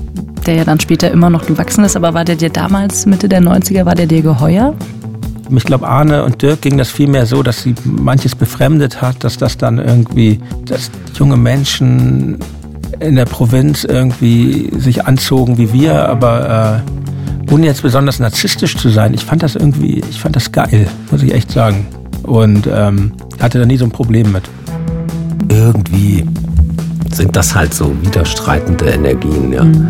der 0.49 0.57
ja 0.57 0.63
dann 0.63 0.79
später 0.79 1.12
immer 1.12 1.29
noch 1.29 1.45
gewachsen 1.45 1.83
ist, 1.83 1.95
aber 1.95 2.15
war 2.15 2.25
der 2.25 2.35
dir 2.35 2.49
damals, 2.49 3.05
Mitte 3.05 3.29
der 3.29 3.39
90er, 3.39 3.85
war 3.85 3.93
der 3.93 4.07
dir 4.07 4.23
geheuer? 4.23 4.73
Ich 5.55 5.63
glaube, 5.63 5.88
Arne 5.88 6.23
und 6.23 6.41
Dirk 6.41 6.62
ging 6.62 6.75
das 6.75 6.89
vielmehr 6.89 7.27
so, 7.27 7.43
dass 7.43 7.62
sie 7.62 7.75
manches 7.83 8.33
befremdet 8.33 8.99
hat, 8.99 9.23
dass 9.23 9.38
das 9.38 9.57
dann 9.57 9.77
irgendwie, 9.77 10.39
dass 10.65 10.89
junge 11.13 11.38
Menschen 11.38 12.39
in 12.99 13.15
der 13.15 13.25
Provinz 13.25 13.83
irgendwie 13.83 14.71
sich 14.75 15.05
anzogen 15.05 15.59
wie 15.59 15.71
wir, 15.71 16.09
aber 16.09 16.81
äh, 17.47 17.53
ohne 17.53 17.67
jetzt 17.67 17.83
besonders 17.83 18.17
narzisstisch 18.17 18.75
zu 18.75 18.89
sein, 18.89 19.13
ich 19.13 19.25
fand 19.25 19.43
das 19.43 19.55
irgendwie, 19.55 20.01
ich 20.09 20.19
fand 20.19 20.35
das 20.35 20.51
geil, 20.51 20.88
muss 21.12 21.21
ich 21.21 21.31
echt 21.31 21.51
sagen. 21.51 21.85
Und 22.23 22.67
ähm, 22.71 23.12
hatte 23.39 23.59
da 23.59 23.67
nie 23.67 23.77
so 23.77 23.85
ein 23.85 23.91
Problem 23.91 24.31
mit. 24.31 24.49
Irgendwie 25.47 26.25
sind 27.12 27.35
das 27.35 27.53
halt 27.53 27.71
so 27.75 27.95
widerstreitende 28.01 28.85
Energien, 28.85 29.53
ja. 29.53 29.63
Mhm. 29.63 29.89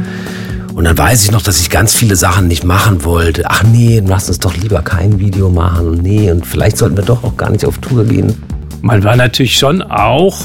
Und 0.80 0.86
dann 0.86 0.98
weiß 0.98 1.26
ich 1.26 1.32
noch, 1.32 1.42
dass 1.42 1.60
ich 1.60 1.70
ganz 1.70 1.94
viele 1.94 2.15
Sachen 2.15 2.48
nicht 2.48 2.63
machen 2.63 3.04
wollte. 3.04 3.44
Ach 3.50 3.63
nee, 3.63 4.02
lass 4.08 4.30
uns 4.30 4.39
doch 4.39 4.56
lieber 4.56 4.82
kein 4.82 5.20
Video 5.20 5.50
machen. 5.50 6.00
Nee, 6.02 6.32
und 6.32 6.48
vielleicht 6.48 6.78
sollten 6.78 6.96
wir 6.96 7.04
doch 7.04 7.22
auch 7.26 7.36
gar 7.36 7.50
nicht 7.50 7.65
auf 7.65 7.80
Tour 7.80 8.06
gehen. 8.06 8.42
Man 8.82 9.04
war 9.04 9.18
natürlich 9.18 9.58
schon 9.58 9.82
auch 9.82 10.39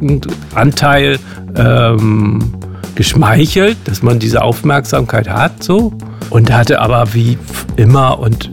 ein 0.00 0.22
Anteil 0.54 1.18
ähm, 1.54 2.54
geschmeichelt, 2.94 3.76
dass 3.84 4.02
man 4.02 4.18
diese 4.18 4.40
Aufmerksamkeit 4.40 5.28
hat, 5.28 5.62
so. 5.62 5.92
Und 6.30 6.50
hatte 6.50 6.80
aber 6.80 7.12
wie 7.12 7.36
immer 7.76 8.18
und 8.18 8.50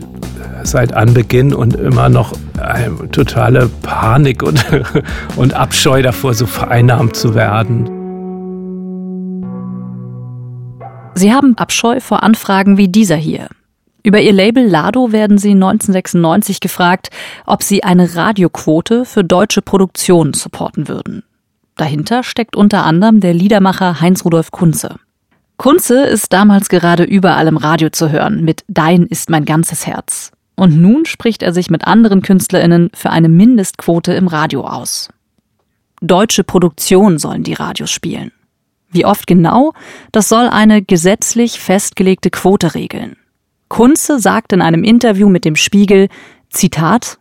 seit 0.64 0.92
Anbeginn 0.92 1.54
und 1.54 1.76
immer 1.76 2.10
noch 2.10 2.34
eine 2.60 3.10
totale 3.10 3.70
Panik 3.80 4.42
und, 4.42 4.62
und 5.36 5.54
Abscheu 5.54 6.02
davor, 6.02 6.34
so 6.34 6.44
vereinnahmt 6.44 7.16
zu 7.16 7.34
werden. 7.34 8.01
Sie 11.14 11.32
haben 11.32 11.56
Abscheu 11.58 12.00
vor 12.00 12.22
Anfragen 12.22 12.78
wie 12.78 12.88
dieser 12.88 13.16
hier. 13.16 13.48
Über 14.02 14.20
ihr 14.20 14.32
Label 14.32 14.66
Lado 14.66 15.12
werden 15.12 15.38
sie 15.38 15.50
1996 15.50 16.60
gefragt, 16.60 17.10
ob 17.46 17.62
sie 17.62 17.84
eine 17.84 18.16
Radioquote 18.16 19.04
für 19.04 19.22
deutsche 19.22 19.62
Produktionen 19.62 20.32
supporten 20.32 20.88
würden. 20.88 21.22
Dahinter 21.76 22.22
steckt 22.22 22.56
unter 22.56 22.84
anderem 22.84 23.20
der 23.20 23.34
Liedermacher 23.34 24.00
Heinz-Rudolf 24.00 24.50
Kunze. 24.50 24.96
Kunze 25.56 26.02
ist 26.02 26.32
damals 26.32 26.68
gerade 26.68 27.04
überall 27.04 27.46
im 27.46 27.56
Radio 27.56 27.90
zu 27.90 28.10
hören 28.10 28.42
mit 28.42 28.64
Dein 28.66 29.06
ist 29.06 29.30
mein 29.30 29.44
ganzes 29.44 29.86
Herz. 29.86 30.32
Und 30.56 30.80
nun 30.80 31.04
spricht 31.04 31.42
er 31.42 31.52
sich 31.52 31.70
mit 31.70 31.86
anderen 31.86 32.22
KünstlerInnen 32.22 32.90
für 32.94 33.10
eine 33.10 33.28
Mindestquote 33.28 34.12
im 34.14 34.26
Radio 34.26 34.66
aus. 34.66 35.08
Deutsche 36.00 36.42
Produktionen 36.42 37.18
sollen 37.18 37.44
die 37.44 37.54
Radios 37.54 37.90
spielen. 37.90 38.32
Wie 38.92 39.06
oft 39.06 39.26
genau, 39.26 39.72
das 40.12 40.28
soll 40.28 40.48
eine 40.48 40.82
gesetzlich 40.82 41.58
festgelegte 41.58 42.30
Quote 42.30 42.74
regeln. 42.74 43.16
Kunze 43.68 44.20
sagt 44.20 44.52
in 44.52 44.60
einem 44.60 44.84
Interview 44.84 45.30
mit 45.30 45.46
dem 45.46 45.56
Spiegel, 45.56 46.08
Zitat, 46.50 47.18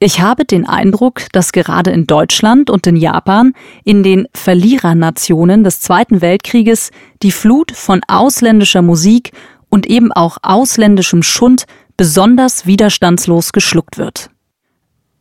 ich 0.00 0.20
habe 0.20 0.46
den 0.46 0.66
Eindruck, 0.66 1.22
dass 1.32 1.52
gerade 1.52 1.90
in 1.90 2.06
Deutschland 2.06 2.70
und 2.70 2.86
in 2.86 2.96
Japan, 2.96 3.52
in 3.84 4.02
den 4.02 4.26
Verlierernationen 4.32 5.64
des 5.64 5.80
Zweiten 5.80 6.22
Weltkrieges, 6.22 6.92
die 7.22 7.32
Flut 7.32 7.72
von 7.72 8.00
ausländischer 8.08 8.80
Musik 8.80 9.32
und 9.68 9.86
eben 9.86 10.12
auch 10.12 10.38
ausländischem 10.40 11.22
Schund 11.22 11.64
besonders 11.96 12.64
widerstandslos 12.64 13.52
geschluckt 13.52 13.98
wird. 13.98 14.30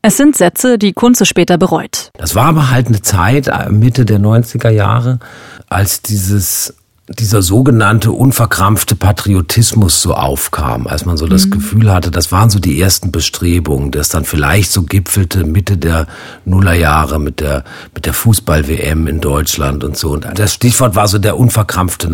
Es 0.07 0.15
sind 0.15 0.37
Sätze, 0.37 0.77
die 0.77 0.93
Kunze 0.93 1.25
später 1.25 1.57
bereut. 1.57 2.11
Das 2.13 2.33
war 2.33 2.45
aber 2.45 2.71
halt 2.71 2.87
eine 2.87 3.01
Zeit, 3.01 3.49
äh, 3.49 3.69
Mitte 3.69 4.05
der 4.05 4.19
90er 4.19 4.69
Jahre, 4.69 5.19
als 5.67 6.01
dieses 6.01 6.75
dieser 7.09 7.41
sogenannte 7.41 8.13
unverkrampfte 8.13 8.95
Patriotismus 8.95 10.01
so 10.01 10.13
aufkam, 10.13 10.87
als 10.87 11.05
man 11.05 11.17
so 11.17 11.27
das 11.27 11.47
mhm. 11.47 11.51
Gefühl 11.51 11.93
hatte, 11.93 12.09
das 12.09 12.31
waren 12.31 12.49
so 12.49 12.59
die 12.59 12.79
ersten 12.81 13.11
Bestrebungen, 13.11 13.91
das 13.91 14.07
dann 14.07 14.23
vielleicht 14.23 14.71
so 14.71 14.83
gipfelte 14.83 15.43
Mitte 15.43 15.77
der 15.77 16.07
Nullerjahre 16.45 17.19
mit 17.19 17.41
der, 17.41 17.65
mit 17.93 18.05
der 18.05 18.13
Fußball-WM 18.13 19.07
in 19.07 19.19
Deutschland 19.19 19.83
und 19.83 19.97
so. 19.97 20.11
Und 20.11 20.25
das 20.35 20.53
Stichwort 20.53 20.95
war 20.95 21.09
so 21.09 21.17
der 21.17 21.37
unverkrampfte 21.37 22.09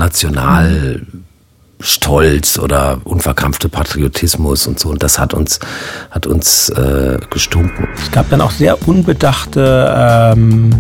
Nationalstolz 1.84 2.60
oder 2.60 3.02
unverkrampfte 3.04 3.70
Patriotismus 3.70 4.68
und 4.68 4.80
so. 4.80 4.90
Und 4.90 5.04
das 5.04 5.20
hat 5.20 5.34
uns, 5.34 5.60
hat 6.12 6.26
uns 6.26 6.70
äh, 6.70 7.18
gestunken. 7.30 7.88
Es 8.02 8.12
gab 8.12 8.30
dann 8.30 8.42
auch 8.42 8.52
sehr 8.52 8.88
unbedachte 8.88 10.34
ähm 10.36 10.72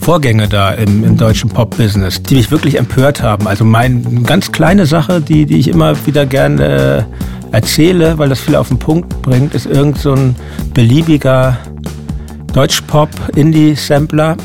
Vorgänge 0.00 0.48
da 0.48 0.70
im, 0.70 1.04
im 1.04 1.18
deutschen 1.18 1.50
Pop-Business, 1.50 2.22
die 2.22 2.36
mich 2.36 2.50
wirklich 2.50 2.78
empört 2.78 3.20
haben. 3.20 3.46
Also 3.46 3.66
meine 3.66 4.00
ganz 4.22 4.52
kleine 4.52 4.86
Sache, 4.86 5.20
die, 5.20 5.44
die 5.44 5.58
ich 5.58 5.68
immer 5.68 6.06
wieder 6.06 6.24
gerne 6.24 7.06
äh, 7.52 7.54
erzähle, 7.54 8.16
weil 8.16 8.30
das 8.30 8.40
viel 8.40 8.56
auf 8.56 8.68
den 8.68 8.78
Punkt 8.78 9.20
bringt, 9.20 9.54
ist 9.54 9.66
irgend 9.66 9.98
so 9.98 10.14
ein 10.14 10.34
beliebiger 10.72 11.58
Deutsch-Pop-Indie-Sampler. 12.54 14.38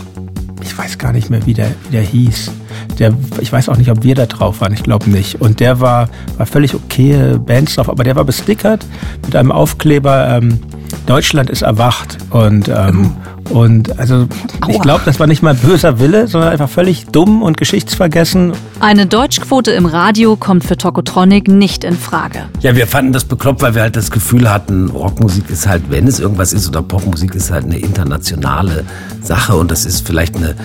Ich 0.61 0.77
weiß 0.77 0.97
gar 0.97 1.13
nicht 1.13 1.29
mehr, 1.29 1.45
wie 1.45 1.53
der, 1.53 1.69
wie 1.85 1.91
der 1.93 2.01
hieß. 2.01 2.51
Der, 2.99 3.13
ich 3.39 3.51
weiß 3.51 3.69
auch 3.69 3.77
nicht, 3.77 3.89
ob 3.89 4.03
wir 4.03 4.15
da 4.15 4.25
drauf 4.25 4.61
waren, 4.61 4.73
ich 4.73 4.83
glaube 4.83 5.09
nicht. 5.09 5.41
Und 5.41 5.59
der 5.59 5.79
war, 5.79 6.09
war 6.37 6.45
völlig 6.45 6.75
okay, 6.75 7.37
Bands 7.37 7.75
drauf, 7.75 7.89
aber 7.89 8.03
der 8.03 8.15
war 8.15 8.23
bestickert 8.23 8.85
mit 9.25 9.35
einem 9.35 9.51
Aufkleber, 9.51 10.29
ähm, 10.29 10.59
Deutschland 11.05 11.49
ist 11.49 11.63
erwacht. 11.63 12.17
Und 12.29 12.69
ähm, 12.69 13.13
und 13.49 13.99
also 13.99 14.27
ich 14.67 14.79
glaube, 14.79 15.01
das 15.05 15.19
war 15.19 15.27
nicht 15.27 15.43
mal 15.43 15.53
böser 15.53 15.99
Wille, 15.99 16.27
sondern 16.27 16.51
einfach 16.51 16.69
völlig 16.69 17.07
dumm 17.07 17.41
und 17.41 17.57
geschichtsvergessen. 17.57 18.53
Eine 18.79 19.05
Deutschquote 19.05 19.71
im 19.71 19.85
Radio 19.85 20.35
kommt 20.35 20.63
für 20.63 20.77
Tokotronic 20.77 21.47
nicht 21.47 21.83
in 21.83 21.97
Frage. 21.97 22.45
Ja, 22.61 22.75
wir 22.75 22.87
fanden 22.87 23.13
das 23.13 23.25
bekloppt, 23.25 23.61
weil 23.61 23.75
wir 23.75 23.81
halt 23.81 23.95
das 23.95 24.11
Gefühl 24.11 24.49
hatten, 24.49 24.89
Rockmusik 24.89 25.49
ist 25.49 25.67
halt, 25.67 25.83
wenn 25.89 26.07
es 26.07 26.19
irgendwas 26.19 26.53
ist, 26.53 26.67
oder 26.67 26.81
Popmusik 26.81 27.35
ist 27.35 27.51
halt 27.51 27.65
eine 27.65 27.77
internationale 27.77 28.85
Sache 29.21 29.55
und 29.55 29.71
das 29.71 29.85
ist 29.85 30.07
vielleicht 30.07 30.35
eine 30.35 30.55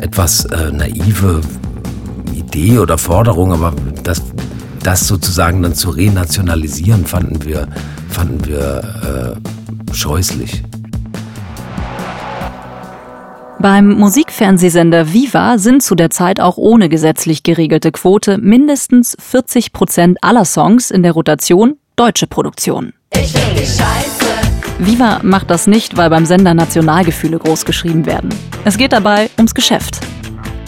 etwas 0.00 0.44
äh, 0.46 0.70
naive 0.72 1.40
Idee 2.48 2.78
oder 2.78 2.96
Forderung, 2.96 3.52
aber 3.52 3.74
das, 4.02 4.22
das 4.82 5.06
sozusagen 5.06 5.62
dann 5.62 5.74
zu 5.74 5.90
renationalisieren, 5.90 7.04
fanden 7.06 7.44
wir, 7.44 7.68
fanden 8.08 8.44
wir 8.46 9.36
äh, 9.90 9.94
scheußlich. 9.94 10.62
Beim 13.60 13.88
Musikfernsehsender 13.88 15.12
Viva 15.12 15.58
sind 15.58 15.82
zu 15.82 15.94
der 15.94 16.10
Zeit 16.10 16.40
auch 16.40 16.56
ohne 16.56 16.88
gesetzlich 16.88 17.42
geregelte 17.42 17.90
Quote 17.90 18.38
mindestens 18.38 19.16
40 19.18 19.72
Prozent 19.72 20.18
aller 20.22 20.44
Songs 20.44 20.90
in 20.90 21.02
der 21.02 21.12
Rotation 21.12 21.76
deutsche 21.96 22.28
Produktion. 22.28 22.92
Ich 23.12 23.32
die 23.32 23.66
Scheiße. 23.66 24.24
Viva 24.78 25.20
macht 25.24 25.50
das 25.50 25.66
nicht, 25.66 25.96
weil 25.96 26.08
beim 26.08 26.24
Sender 26.24 26.54
Nationalgefühle 26.54 27.38
großgeschrieben 27.38 28.06
werden. 28.06 28.30
Es 28.64 28.78
geht 28.78 28.92
dabei 28.92 29.28
ums 29.36 29.54
Geschäft. 29.54 30.00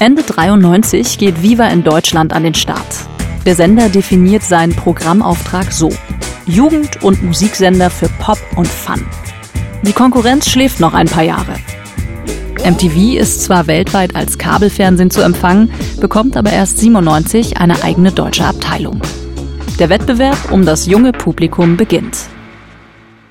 Ende 0.00 0.22
93 0.22 1.18
geht 1.18 1.42
Viva 1.42 1.66
in 1.66 1.84
Deutschland 1.84 2.32
an 2.32 2.42
den 2.42 2.54
Start. 2.54 3.06
Der 3.44 3.54
Sender 3.54 3.90
definiert 3.90 4.42
seinen 4.42 4.74
Programmauftrag 4.74 5.70
so. 5.70 5.90
Jugend- 6.46 7.02
und 7.02 7.22
Musiksender 7.22 7.90
für 7.90 8.08
Pop 8.18 8.38
und 8.56 8.66
Fun. 8.66 9.04
Die 9.82 9.92
Konkurrenz 9.92 10.48
schläft 10.48 10.80
noch 10.80 10.94
ein 10.94 11.06
paar 11.06 11.24
Jahre. 11.24 11.54
MTV 12.64 13.18
ist 13.18 13.42
zwar 13.42 13.66
weltweit 13.66 14.16
als 14.16 14.38
Kabelfernsehen 14.38 15.10
zu 15.10 15.20
empfangen, 15.20 15.70
bekommt 16.00 16.34
aber 16.38 16.50
erst 16.50 16.78
97 16.78 17.58
eine 17.58 17.82
eigene 17.82 18.10
deutsche 18.10 18.46
Abteilung. 18.46 19.02
Der 19.78 19.90
Wettbewerb 19.90 20.50
um 20.50 20.64
das 20.64 20.86
junge 20.86 21.12
Publikum 21.12 21.76
beginnt. 21.76 22.16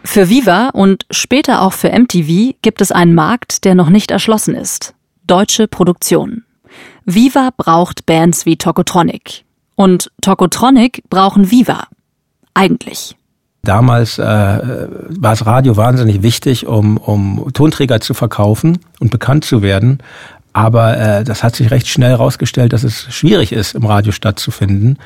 Für 0.04 0.30
Viva 0.30 0.70
und 0.70 1.08
später 1.10 1.64
auch 1.64 1.74
für 1.74 1.90
MTV 1.90 2.54
gibt 2.62 2.82
es 2.82 2.92
einen 2.92 3.16
Markt, 3.16 3.66
der 3.66 3.74
noch 3.74 3.90
nicht 3.90 4.12
erschlossen 4.12 4.54
ist. 4.54 4.94
Deutsche 5.26 5.68
Produktion. 5.68 6.44
Viva 7.06 7.50
braucht 7.56 8.06
Bands 8.06 8.46
wie 8.46 8.58
Tokotronic. 8.58 9.44
Und 9.76 10.12
Tokotronic 10.22 11.04
brauchen 11.10 11.52
Viva. 11.52 11.88
Eigentlich. 12.54 13.16
Damals 13.64 14.20
äh, 14.20 14.24
war 14.24 15.32
das 15.32 15.46
Radio 15.46 15.76
wahnsinnig 15.76 16.24
wichtig, 16.24 16.66
um, 16.66 16.98
um 16.98 17.52
Tonträger 17.54 18.00
zu 18.00 18.14
verkaufen 18.14 18.80
und 19.00 19.12
bekannt 19.12 19.46
zu 19.46 19.62
werden. 19.62 20.00
Aber 20.54 20.98
äh, 20.98 21.24
das 21.24 21.44
hat 21.44 21.56
sich 21.56 21.72
recht 21.72 21.88
schnell 21.88 22.12
herausgestellt, 22.12 22.74
dass 22.74 22.84
es 22.84 23.14
schwierig 23.14 23.52
ist, 23.52 23.76
im 23.76 23.86
Radio 23.86 24.12
stattzufinden. 24.12 24.98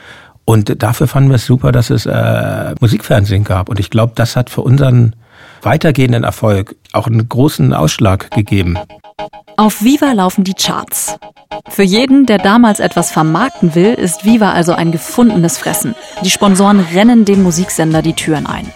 Und 0.45 0.81
dafür 0.83 1.07
fanden 1.07 1.29
wir 1.29 1.35
es 1.35 1.45
super, 1.45 1.71
dass 1.71 1.89
es 1.89 2.05
äh, 2.05 2.75
Musikfernsehen 2.79 3.43
gab. 3.43 3.69
Und 3.69 3.79
ich 3.79 3.89
glaube, 3.89 4.13
das 4.15 4.35
hat 4.35 4.49
für 4.49 4.61
unseren 4.61 5.15
weitergehenden 5.61 6.23
Erfolg 6.23 6.75
auch 6.91 7.07
einen 7.07 7.27
großen 7.27 7.73
Ausschlag 7.73 8.29
gegeben. 8.31 8.77
Auf 9.55 9.83
Viva 9.83 10.11
laufen 10.13 10.43
die 10.43 10.55
Charts. 10.55 11.17
Für 11.69 11.83
jeden, 11.83 12.25
der 12.25 12.39
damals 12.39 12.79
etwas 12.79 13.11
vermarkten 13.11 13.75
will, 13.75 13.93
ist 13.93 14.25
Viva 14.25 14.51
also 14.51 14.73
ein 14.73 14.91
gefundenes 14.91 15.57
Fressen. 15.57 15.95
Die 16.23 16.31
Sponsoren 16.31 16.79
rennen 16.79 17.25
dem 17.25 17.43
Musiksender 17.43 18.01
die 18.01 18.13
Türen 18.13 18.47
ein. 18.47 18.71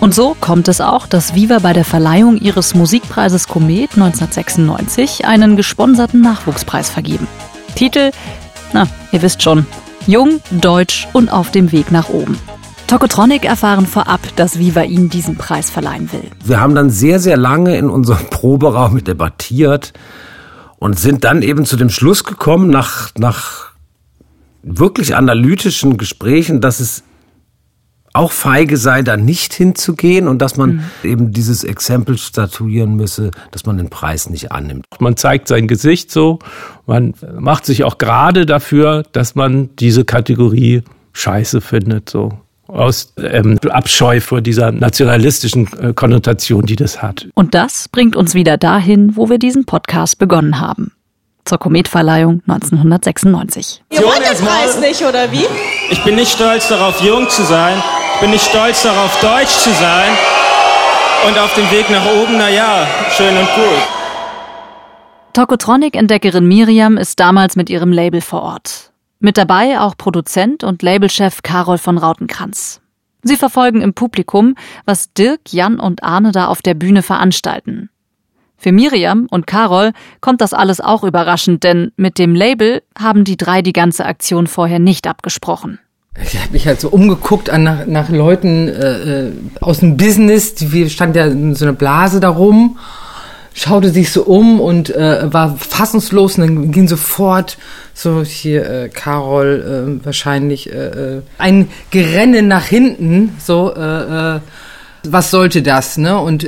Und 0.00 0.14
so 0.14 0.34
kommt 0.40 0.68
es 0.68 0.80
auch, 0.80 1.06
dass 1.06 1.34
Viva 1.34 1.58
bei 1.58 1.74
der 1.74 1.84
Verleihung 1.84 2.38
ihres 2.38 2.74
Musikpreises 2.74 3.48
Komet 3.48 3.90
1996 3.92 5.26
einen 5.26 5.56
gesponserten 5.56 6.22
Nachwuchspreis 6.22 6.88
vergeben. 6.88 7.28
Titel, 7.74 8.10
na, 8.72 8.86
ihr 9.12 9.20
wisst 9.20 9.42
schon, 9.42 9.66
Jung, 10.06 10.40
Deutsch 10.50 11.06
und 11.12 11.30
auf 11.30 11.50
dem 11.50 11.72
Weg 11.72 11.92
nach 11.92 12.08
oben. 12.08 12.38
Tokotronic 12.90 13.44
erfahren 13.44 13.86
vorab, 13.86 14.20
dass 14.36 14.58
Viva 14.58 14.82
ihnen 14.82 15.08
diesen 15.08 15.36
Preis 15.36 15.70
verleihen 15.70 16.12
will. 16.12 16.24
Wir 16.44 16.60
haben 16.60 16.74
dann 16.74 16.90
sehr, 16.90 17.20
sehr 17.20 17.36
lange 17.36 17.78
in 17.78 17.88
unserem 17.88 18.26
Proberaum 18.30 19.02
debattiert, 19.02 19.92
und 20.80 20.98
sind 20.98 21.24
dann 21.24 21.42
eben 21.42 21.64
zu 21.64 21.76
dem 21.76 21.90
Schluss 21.90 22.24
gekommen, 22.24 22.70
nach, 22.70 23.10
nach 23.16 23.70
wirklich 24.62 25.14
analytischen 25.14 25.98
Gesprächen, 25.98 26.60
dass 26.60 26.80
es 26.80 27.04
auch 28.12 28.32
feige 28.32 28.76
sei, 28.76 29.02
da 29.02 29.16
nicht 29.16 29.54
hinzugehen 29.54 30.26
und 30.26 30.40
dass 30.40 30.56
man 30.56 30.70
mhm. 30.70 30.82
eben 31.04 31.32
dieses 31.32 31.62
Exempel 31.62 32.18
statuieren 32.18 32.96
müsse, 32.96 33.30
dass 33.52 33.66
man 33.66 33.76
den 33.76 33.88
Preis 33.88 34.28
nicht 34.28 34.50
annimmt. 34.50 34.86
Man 34.98 35.16
zeigt 35.16 35.46
sein 35.46 35.68
Gesicht 35.68 36.10
so, 36.10 36.40
man 36.86 37.14
macht 37.38 37.66
sich 37.66 37.84
auch 37.84 37.98
gerade 37.98 38.46
dafür, 38.46 39.04
dass 39.12 39.36
man 39.36 39.70
diese 39.76 40.04
Kategorie 40.04 40.82
scheiße 41.12 41.60
findet, 41.60 42.10
so 42.10 42.32
aus 42.72 43.14
ähm, 43.18 43.58
Abscheu 43.68 44.20
vor 44.20 44.40
dieser 44.40 44.72
nationalistischen 44.72 45.68
äh, 45.78 45.92
Konnotation, 45.92 46.64
die 46.66 46.76
das 46.76 47.02
hat. 47.02 47.28
Und 47.34 47.54
das 47.54 47.88
bringt 47.88 48.16
uns 48.16 48.34
wieder 48.34 48.56
dahin, 48.56 49.16
wo 49.16 49.28
wir 49.28 49.38
diesen 49.38 49.64
Podcast 49.66 50.18
begonnen 50.18 50.60
haben. 50.60 50.92
Zur 51.44 51.58
Kometverleihung 51.58 52.42
1996. 52.46 53.82
Ihr 53.90 54.00
wollt 54.00 54.18
den 54.18 54.46
Preis 54.46 54.78
nicht, 54.80 55.02
oder 55.02 55.32
wie? 55.32 55.46
Ich 55.90 56.02
bin 56.04 56.14
nicht 56.14 56.30
stolz 56.32 56.68
darauf, 56.68 57.00
jung 57.02 57.28
zu 57.28 57.42
sein. 57.44 57.82
Ich 58.14 58.20
bin 58.20 58.30
nicht 58.30 58.44
stolz 58.44 58.82
darauf, 58.82 59.18
deutsch 59.20 59.56
zu 59.58 59.70
sein. 59.70 60.10
Und 61.26 61.38
auf 61.38 61.52
dem 61.54 61.70
Weg 61.70 61.90
nach 61.90 62.04
oben, 62.06 62.36
na 62.38 62.48
ja, 62.48 62.86
schön 63.16 63.36
und 63.36 63.48
gut. 63.54 63.82
Tokotronic-Entdeckerin 65.32 66.46
Miriam 66.46 66.96
ist 66.96 67.20
damals 67.20 67.56
mit 67.56 67.70
ihrem 67.70 67.92
Label 67.92 68.20
vor 68.20 68.42
Ort. 68.42 68.89
Mit 69.22 69.36
dabei 69.36 69.78
auch 69.80 69.98
Produzent 69.98 70.64
und 70.64 70.82
Labelchef 70.82 71.42
Carol 71.42 71.76
von 71.76 71.98
Rautenkranz. 71.98 72.80
Sie 73.22 73.36
verfolgen 73.36 73.82
im 73.82 73.92
Publikum, 73.92 74.54
was 74.86 75.12
Dirk, 75.12 75.40
Jan 75.50 75.78
und 75.78 76.02
Arne 76.02 76.32
da 76.32 76.46
auf 76.46 76.62
der 76.62 76.72
Bühne 76.72 77.02
veranstalten. 77.02 77.90
Für 78.56 78.72
Miriam 78.72 79.26
und 79.30 79.46
Carol 79.46 79.92
kommt 80.22 80.40
das 80.40 80.54
alles 80.54 80.80
auch 80.80 81.04
überraschend, 81.04 81.64
denn 81.64 81.92
mit 81.96 82.18
dem 82.18 82.34
Label 82.34 82.82
haben 82.98 83.24
die 83.24 83.36
drei 83.36 83.60
die 83.60 83.74
ganze 83.74 84.06
Aktion 84.06 84.46
vorher 84.46 84.78
nicht 84.78 85.06
abgesprochen. 85.06 85.78
Ich 86.22 86.40
habe 86.40 86.52
mich 86.52 86.66
halt 86.66 86.80
so 86.80 86.88
umgeguckt 86.88 87.50
an 87.50 87.62
nach, 87.62 87.86
nach 87.86 88.08
Leuten 88.08 88.68
äh, 88.68 89.26
äh 89.26 89.32
aus 89.60 89.80
dem 89.80 89.98
Business, 89.98 90.54
die 90.54 90.88
stand 90.88 91.14
ja 91.14 91.30
so 91.54 91.66
eine 91.66 91.74
Blase 91.74 92.20
darum 92.20 92.78
schaute 93.54 93.90
sich 93.90 94.12
so 94.12 94.22
um 94.22 94.60
und 94.60 94.94
äh, 94.94 95.32
war 95.32 95.56
fassungslos 95.56 96.38
und 96.38 96.46
dann 96.46 96.72
ging 96.72 96.88
sofort 96.88 97.58
so 97.94 98.22
hier 98.22 98.68
äh, 98.68 98.88
Carol 98.88 99.98
äh, 100.00 100.04
wahrscheinlich 100.04 100.72
äh, 100.72 101.16
äh 101.16 101.22
ein 101.38 101.68
Gerenne 101.90 102.42
nach 102.42 102.64
hinten 102.64 103.34
so 103.38 103.74
äh, 103.74 104.36
äh, 104.36 104.40
was 105.04 105.30
sollte 105.30 105.62
das 105.62 105.96
ne 105.96 106.18
und 106.18 106.44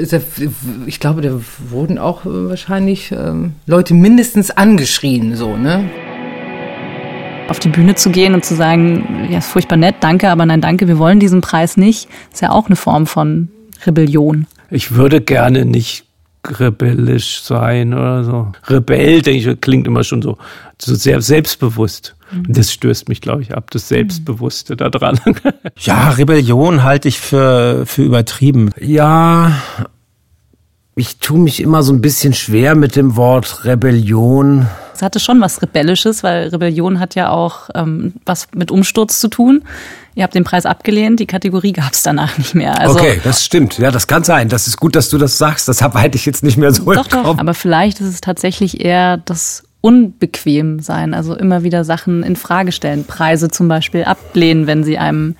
ich 0.87 1.01
glaube 1.01 1.23
da 1.23 1.41
wurden 1.71 1.99
auch 1.99 2.25
äh, 2.25 2.49
wahrscheinlich 2.51 3.11
äh, 3.13 3.33
Leute 3.67 3.95
mindestens 3.95 4.51
angeschrien 4.51 5.37
so 5.37 5.57
ne 5.57 5.91
auf 7.49 7.59
die 7.59 7.69
Bühne 7.69 7.95
zu 7.97 8.11
gehen 8.11 8.35
und 8.35 8.45
zu 8.47 8.55
sagen, 8.55 9.27
ja, 9.29 9.39
ist 9.39 9.49
furchtbar 9.49 9.77
nett, 9.77 9.97
danke, 10.01 10.31
aber 10.31 10.47
nein, 10.47 10.63
danke, 10.63 10.89
wir 10.89 10.99
wollen 10.99 11.21
diesen 11.21 11.43
Preis 11.43 11.77
nicht, 11.77 12.09
ist 12.33 12.41
ja 12.41 12.51
auch 12.51 12.67
eine 12.67 12.77
Form 12.77 13.07
von 13.07 13.49
Rebellion. 13.85 14.47
Ich 14.71 14.95
würde 14.95 15.21
gerne 15.21 15.67
nicht 15.67 16.07
rebellisch 16.47 17.43
sein 17.43 17.95
oder 17.95 18.25
so. 18.25 18.53
Rebell, 18.69 19.23
denke 19.23 19.51
ich, 19.51 19.61
klingt 19.61 19.87
immer 19.87 20.05
schon 20.05 20.23
so, 20.23 20.39
so 20.79 20.95
sehr 20.95 21.21
selbstbewusst. 21.21 22.17
Und 22.33 22.57
das 22.57 22.73
stößt 22.73 23.09
mich, 23.09 23.21
glaube 23.21 23.43
ich, 23.43 23.55
ab, 23.55 23.71
das 23.71 23.89
Selbstbewusste 23.89 24.77
da 24.77 24.89
dran. 24.89 25.21
Ja, 25.79 26.11
Rebellion 26.11 26.83
halte 26.83 27.09
ich 27.09 27.19
für, 27.19 27.85
für 27.87 28.03
übertrieben. 28.03 28.71
Ja, 28.81 29.61
ich 30.95 31.19
tue 31.19 31.39
mich 31.39 31.61
immer 31.61 31.83
so 31.83 31.93
ein 31.93 32.01
bisschen 32.01 32.35
schwer 32.35 32.75
mit 32.75 32.97
dem 32.97 33.17
Wort 33.17 33.65
Rebellion. 33.65 34.67
Es 34.95 35.01
hatte 35.01 35.21
schon 35.21 35.41
was 35.41 35.63
Rebellisches, 35.63 36.23
weil 36.23 36.49
Rebellion 36.49 37.01
hat 37.01 37.15
ja 37.15 37.31
auch 37.31 37.71
ähm, 37.75 38.15
was 38.27 38.49
mit 38.55 38.71
Umsturz 38.71 39.19
zu 39.19 39.29
tun. 39.29 39.63
Ihr 40.15 40.25
habt 40.25 40.35
den 40.35 40.45
Preis 40.45 40.67
abgelehnt, 40.67 41.19
die 41.19 41.27
Kategorie 41.27 41.73
gab 41.73 41.95
es 41.95 42.03
danach 42.03 42.37
nicht 42.37 42.55
mehr. 42.55 42.79
Also, 42.79 42.99
okay, 42.99 43.19
das 43.25 43.43
stimmt. 43.45 43.79
Ja, 43.79 43.91
das 43.91 44.07
kann 44.07 44.23
sein. 44.25 44.51
Das 44.51 44.67
ist 44.67 44.77
gut, 44.77 44.95
dass 44.95 45.09
du 45.09 45.17
das 45.17 45.39
sagst. 45.39 45.67
Das 45.69 45.81
habe 45.81 45.99
ich 46.13 46.27
jetzt 46.27 46.45
nicht 46.45 46.59
mehr 46.59 46.73
so 46.73 46.93
Doch, 46.93 47.07
doch, 47.07 47.39
aber 47.39 47.55
vielleicht 47.55 48.01
ist 48.01 48.09
es 48.09 48.21
tatsächlich 48.21 48.85
eher 48.85 49.17
das 49.17 49.65
unbequem 49.81 50.79
sein, 50.79 51.15
also 51.15 51.35
immer 51.35 51.65
wieder 51.65 51.85
Sachen 51.85 52.23
in 52.23 52.37
Frage 52.37 52.71
stellen, 52.71 53.05
Preise 53.05 53.49
zum 53.49 53.67
Beispiel 53.67 54.05
ablehnen, 54.05 54.69
wenn 54.69 54.85
sie 54.85 54.99
einem 54.99 55.37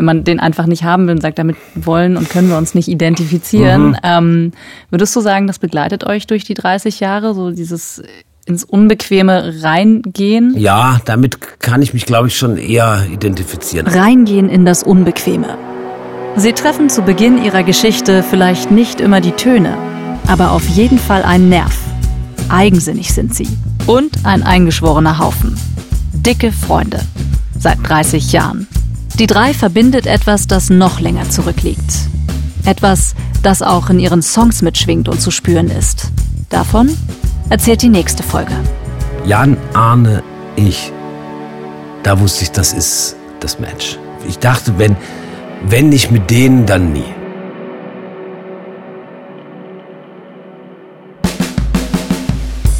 wenn 0.00 0.06
man 0.06 0.24
den 0.24 0.40
einfach 0.40 0.64
nicht 0.64 0.82
haben 0.82 1.06
will 1.06 1.16
und 1.16 1.20
sagt, 1.20 1.38
damit 1.38 1.56
wollen 1.74 2.16
und 2.16 2.30
können 2.30 2.48
wir 2.48 2.56
uns 2.56 2.74
nicht 2.74 2.88
identifizieren. 2.88 3.88
Mhm. 3.88 3.96
Ähm, 4.02 4.52
würdest 4.88 5.14
du 5.14 5.20
sagen, 5.20 5.46
das 5.46 5.58
begleitet 5.58 6.04
euch 6.04 6.26
durch 6.26 6.42
die 6.42 6.54
30 6.54 7.00
Jahre, 7.00 7.34
so 7.34 7.50
dieses 7.50 8.02
ins 8.46 8.64
Unbequeme 8.64 9.62
reingehen? 9.62 10.54
Ja, 10.56 11.02
damit 11.04 11.60
kann 11.60 11.82
ich 11.82 11.92
mich, 11.92 12.06
glaube 12.06 12.28
ich, 12.28 12.38
schon 12.38 12.56
eher 12.56 13.04
identifizieren. 13.12 13.86
Reingehen 13.86 14.48
in 14.48 14.64
das 14.64 14.82
Unbequeme. 14.82 15.58
Sie 16.36 16.54
treffen 16.54 16.88
zu 16.88 17.02
Beginn 17.02 17.44
ihrer 17.44 17.62
Geschichte 17.62 18.22
vielleicht 18.22 18.70
nicht 18.70 19.02
immer 19.02 19.20
die 19.20 19.32
Töne, 19.32 19.76
aber 20.28 20.52
auf 20.52 20.66
jeden 20.66 20.98
Fall 20.98 21.24
einen 21.24 21.50
Nerv. 21.50 21.76
Eigensinnig 22.48 23.12
sind 23.12 23.34
sie. 23.34 23.48
Und 23.86 24.24
ein 24.24 24.44
eingeschworener 24.44 25.18
Haufen. 25.18 25.58
Dicke 26.14 26.52
Freunde. 26.52 27.00
Seit 27.58 27.86
30 27.86 28.32
Jahren. 28.32 28.66
Die 29.20 29.26
drei 29.26 29.52
verbindet 29.52 30.06
etwas, 30.06 30.46
das 30.46 30.70
noch 30.70 30.98
länger 30.98 31.28
zurückliegt. 31.28 32.08
Etwas, 32.64 33.14
das 33.42 33.60
auch 33.60 33.90
in 33.90 33.98
ihren 33.98 34.22
Songs 34.22 34.62
mitschwingt 34.62 35.10
und 35.10 35.20
zu 35.20 35.30
spüren 35.30 35.68
ist. 35.68 36.10
Davon 36.48 36.96
erzählt 37.50 37.82
die 37.82 37.90
nächste 37.90 38.22
Folge. 38.22 38.54
Jan, 39.26 39.58
Arne, 39.74 40.22
ich. 40.56 40.90
Da 42.02 42.18
wusste 42.18 42.44
ich, 42.44 42.52
das 42.52 42.72
ist 42.72 43.14
das 43.40 43.60
Match. 43.60 43.98
Ich 44.26 44.38
dachte, 44.38 44.78
wenn, 44.78 44.96
wenn 45.66 45.90
nicht 45.90 46.10
mit 46.10 46.30
denen, 46.30 46.64
dann 46.64 46.94
nie. 46.94 47.04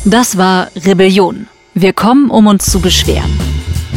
Das 0.06 0.38
war 0.38 0.68
Rebellion. 0.86 1.48
Wir 1.74 1.92
kommen, 1.92 2.30
um 2.30 2.46
uns 2.46 2.64
zu 2.64 2.80
beschweren. 2.80 3.38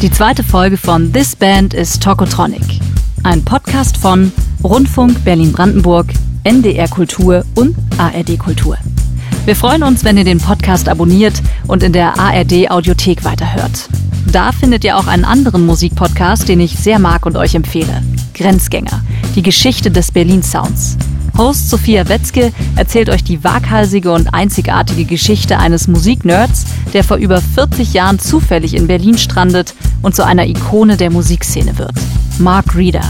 Die 0.04 0.12
zweite 0.12 0.44
Folge 0.44 0.76
von 0.76 1.14
This 1.14 1.34
Band 1.34 1.74
is 1.74 1.98
Tokotronic. 1.98 2.82
Ein 3.24 3.42
Podcast 3.46 3.96
von 3.96 4.34
Rundfunk 4.62 5.24
Berlin-Brandenburg, 5.24 6.08
NDR 6.44 6.90
Kultur 6.90 7.46
und 7.56 7.74
ARD 7.98 8.38
Kultur. 8.38 8.78
Wir 9.46 9.56
freuen 9.56 9.82
uns, 9.82 10.04
wenn 10.04 10.18
ihr 10.18 10.26
den 10.26 10.40
Podcast 10.40 10.90
abonniert 10.90 11.42
und 11.68 11.84
in 11.84 11.94
der 11.94 12.20
ARD 12.20 12.70
Audiothek 12.70 13.24
weiterhört. 13.24 13.88
Da 14.30 14.52
findet 14.52 14.84
ihr 14.84 14.98
auch 14.98 15.08
einen 15.08 15.24
anderen 15.24 15.66
Musikpodcast, 15.66 16.50
den 16.50 16.60
ich 16.60 16.78
sehr 16.78 17.00
mag 17.00 17.26
und 17.26 17.38
euch 17.38 17.56
empfehle. 17.56 18.04
Grenzgänger, 18.34 19.06
die 19.36 19.42
Geschichte 19.42 19.90
des 19.90 20.12
Berlin 20.12 20.44
Sounds. 20.44 20.98
Host 21.38 21.70
Sophia 21.70 22.08
Wetzke 22.10 22.54
erzählt 22.76 23.10
euch 23.10 23.24
die 23.24 23.44
waghalsige 23.44 24.12
und 24.12 24.34
einzigartige 24.34 25.06
Geschichte 25.06 25.58
eines 25.58 25.88
Musiknerds, 25.88 26.66
der 26.94 27.04
vor 27.04 27.18
über 27.18 27.42
40 27.42 27.94
Jahren 27.94 28.20
zufällig 28.20 28.76
in 28.76 28.88
Berlin 28.88 29.18
strandet 29.18 29.74
und 30.04 30.16
zu 30.16 30.26
einer 30.26 30.46
Ikone 30.46 30.96
der 30.96 31.10
Musikszene 31.10 31.78
wird. 31.78 31.94
Mark 32.38 32.76
Reeder. 32.76 33.04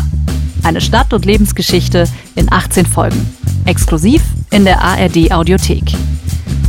Eine 0.63 0.79
Stadt- 0.79 1.13
und 1.13 1.25
Lebensgeschichte 1.25 2.07
in 2.35 2.51
18 2.51 2.85
Folgen. 2.85 3.27
Exklusiv 3.65 4.21
in 4.51 4.63
der 4.63 4.81
ARD 4.81 5.31
Audiothek. 5.31 5.93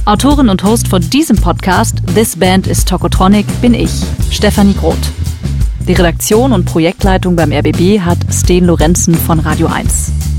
Autorin 0.06 0.48
und 0.48 0.64
Host 0.64 0.88
von 0.88 1.08
diesem 1.08 1.36
Podcast 1.36 2.02
This 2.14 2.36
Band 2.36 2.66
is 2.66 2.84
Tokotronic 2.84 3.46
bin 3.62 3.74
ich, 3.74 3.90
Stefanie 4.30 4.74
Groth. 4.74 5.12
Die 5.86 5.92
Redaktion 5.92 6.52
und 6.52 6.64
Projektleitung 6.64 7.36
beim 7.36 7.52
RBB 7.52 8.00
hat 8.00 8.18
Sten 8.30 8.66
Lorenzen 8.66 9.14
von 9.14 9.38
Radio 9.38 9.68
1. 9.68 10.33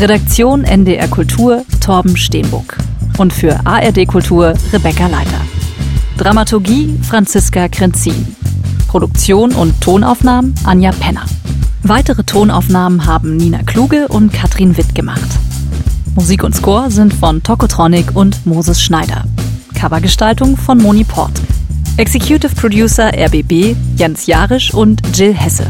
Redaktion 0.00 0.62
NDR 0.62 1.08
Kultur 1.08 1.64
Torben 1.80 2.16
Steenbuck. 2.16 2.76
Und 3.18 3.32
für 3.32 3.66
ARD 3.66 4.06
Kultur 4.06 4.54
Rebecca 4.72 5.08
Leiter. 5.08 5.40
Dramaturgie 6.16 6.96
Franziska 7.02 7.68
Krenzin. 7.68 8.36
Produktion 8.86 9.52
und 9.52 9.80
Tonaufnahmen 9.80 10.54
Anja 10.62 10.92
Penner. 10.92 11.24
Weitere 11.82 12.22
Tonaufnahmen 12.22 13.06
haben 13.06 13.36
Nina 13.36 13.64
Kluge 13.64 14.06
und 14.06 14.32
Katrin 14.32 14.76
Witt 14.76 14.94
gemacht. 14.94 15.28
Musik 16.14 16.44
und 16.44 16.54
Score 16.54 16.92
sind 16.92 17.12
von 17.12 17.42
Tokotronic 17.42 18.14
und 18.14 18.46
Moses 18.46 18.80
Schneider. 18.80 19.24
Covergestaltung 19.74 20.56
von 20.56 20.78
Moni 20.78 21.02
Port. 21.02 21.32
Executive 21.96 22.54
Producer 22.54 23.10
RBB 23.12 23.74
Jens 23.96 24.26
Jarisch 24.26 24.72
und 24.72 25.02
Jill 25.16 25.34
Hesse. 25.34 25.66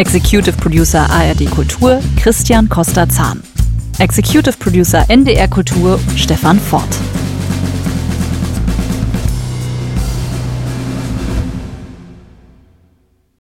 Executive 0.00 0.56
Producer 0.58 1.04
ARD 1.10 1.50
Kultur 1.50 2.00
Christian 2.22 2.68
Costa-Zahn. 2.68 3.42
Executive 3.98 4.56
Producer 4.60 5.04
NDR 5.08 5.48
Kultur 5.48 5.98
Stefan 6.16 6.60
Fort. 6.60 7.27